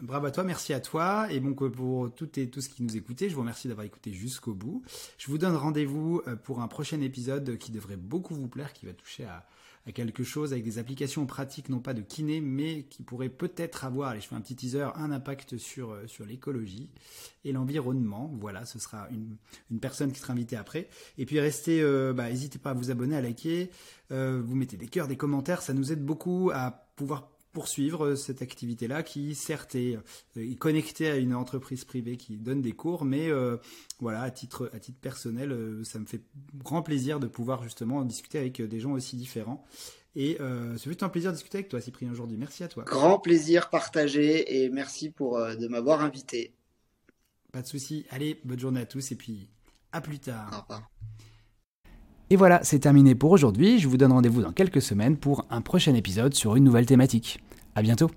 Bravo 0.00 0.26
à 0.26 0.30
toi, 0.30 0.44
merci 0.44 0.72
à 0.72 0.80
toi. 0.80 1.26
Et 1.30 1.40
bon, 1.40 1.54
pour 1.54 2.14
tout, 2.14 2.38
et, 2.38 2.48
tout 2.48 2.60
ce 2.60 2.68
qui 2.68 2.82
nous 2.82 2.96
écoutait, 2.96 3.28
je 3.28 3.34
vous 3.34 3.40
remercie 3.40 3.68
d'avoir 3.68 3.86
écouté 3.86 4.12
jusqu'au 4.12 4.54
bout. 4.54 4.82
Je 5.18 5.28
vous 5.28 5.38
donne 5.38 5.56
rendez-vous 5.56 6.22
pour 6.44 6.60
un 6.60 6.68
prochain 6.68 7.00
épisode 7.00 7.58
qui 7.58 7.72
devrait 7.72 7.96
beaucoup 7.96 8.34
vous 8.34 8.48
plaire, 8.48 8.72
qui 8.72 8.86
va 8.86 8.92
toucher 8.92 9.24
à 9.24 9.44
quelque 9.90 10.22
chose 10.22 10.52
avec 10.52 10.62
des 10.62 10.78
applications 10.78 11.26
pratiques, 11.26 11.68
non 11.68 11.80
pas 11.80 11.92
de 11.92 12.02
kiné, 12.02 12.40
mais 12.40 12.84
qui 12.84 13.02
pourrait 13.02 13.28
peut-être 13.28 13.84
avoir, 13.84 14.10
allez, 14.10 14.20
je 14.20 14.28
fais 14.28 14.36
un 14.36 14.40
petit 14.40 14.54
teaser, 14.54 14.86
un 14.94 15.10
impact 15.10 15.56
sur, 15.56 15.90
euh, 15.90 16.06
sur 16.06 16.24
l'écologie 16.24 16.88
et 17.44 17.50
l'environnement. 17.50 18.32
Voilà, 18.40 18.64
ce 18.64 18.78
sera 18.78 19.08
une, 19.10 19.36
une, 19.72 19.80
personne 19.80 20.12
qui 20.12 20.20
sera 20.20 20.34
invitée 20.34 20.56
après. 20.56 20.88
Et 21.18 21.26
puis 21.26 21.40
restez, 21.40 21.82
euh, 21.82 22.12
bah, 22.12 22.30
n'hésitez 22.30 22.60
pas 22.60 22.70
à 22.70 22.74
vous 22.74 22.92
abonner, 22.92 23.16
à 23.16 23.20
liker, 23.20 23.70
euh, 24.12 24.40
vous 24.44 24.54
mettez 24.54 24.76
des 24.76 24.86
cœurs, 24.86 25.08
des 25.08 25.16
commentaires, 25.16 25.62
ça 25.62 25.74
nous 25.74 25.90
aide 25.90 26.04
beaucoup 26.04 26.52
à 26.54 26.70
pouvoir 26.94 27.31
poursuivre 27.52 28.06
euh, 28.06 28.16
cette 28.16 28.42
activité-là 28.42 29.02
qui 29.02 29.34
certes 29.34 29.74
est, 29.74 29.98
euh, 30.36 30.54
connectée 30.58 31.10
à 31.10 31.16
une 31.16 31.34
entreprise 31.34 31.84
privée 31.84 32.16
qui 32.16 32.36
donne 32.36 32.62
des 32.62 32.72
cours, 32.72 33.04
mais 33.04 33.28
euh, 33.30 33.56
voilà, 34.00 34.22
à 34.22 34.30
titre, 34.30 34.70
à 34.72 34.80
titre 34.80 34.98
personnel, 35.00 35.80
ça 35.84 35.98
me 35.98 36.06
fait 36.06 36.22
grand 36.56 36.82
plaisir 36.82 37.20
de 37.20 37.26
pouvoir 37.26 37.62
justement 37.62 38.04
discuter 38.04 38.38
avec 38.38 38.60
des 38.60 38.80
gens 38.80 38.92
aussi 38.92 39.16
différents. 39.16 39.64
Et 40.14 40.36
euh, 40.40 40.76
c'est 40.76 41.02
un 41.02 41.08
plaisir 41.08 41.30
de 41.30 41.36
discuter 41.36 41.58
avec 41.58 41.70
toi, 41.70 41.80
Cyprien, 41.80 42.10
aujourd'hui. 42.10 42.36
Merci 42.36 42.64
à 42.64 42.68
toi. 42.68 42.84
Grand 42.84 43.18
plaisir 43.18 43.70
partagé 43.70 44.62
et 44.62 44.68
merci 44.68 45.08
pour 45.08 45.38
de 45.38 45.68
m'avoir 45.68 46.02
invité. 46.02 46.54
Pas 47.50 47.62
de 47.62 47.66
souci. 47.66 48.04
Allez, 48.10 48.38
bonne 48.44 48.58
journée 48.58 48.80
à 48.80 48.86
tous 48.86 49.12
et 49.12 49.16
puis 49.16 49.48
à 49.90 50.00
plus 50.00 50.18
tard. 50.18 50.50
Au 50.52 50.60
revoir. 50.62 50.90
Et 52.32 52.36
voilà, 52.36 52.60
c'est 52.62 52.78
terminé 52.78 53.14
pour 53.14 53.30
aujourd'hui. 53.30 53.78
Je 53.78 53.86
vous 53.86 53.98
donne 53.98 54.12
rendez-vous 54.12 54.40
dans 54.40 54.52
quelques 54.52 54.80
semaines 54.80 55.18
pour 55.18 55.44
un 55.50 55.60
prochain 55.60 55.94
épisode 55.94 56.32
sur 56.32 56.56
une 56.56 56.64
nouvelle 56.64 56.86
thématique. 56.86 57.40
À 57.74 57.82
bientôt! 57.82 58.10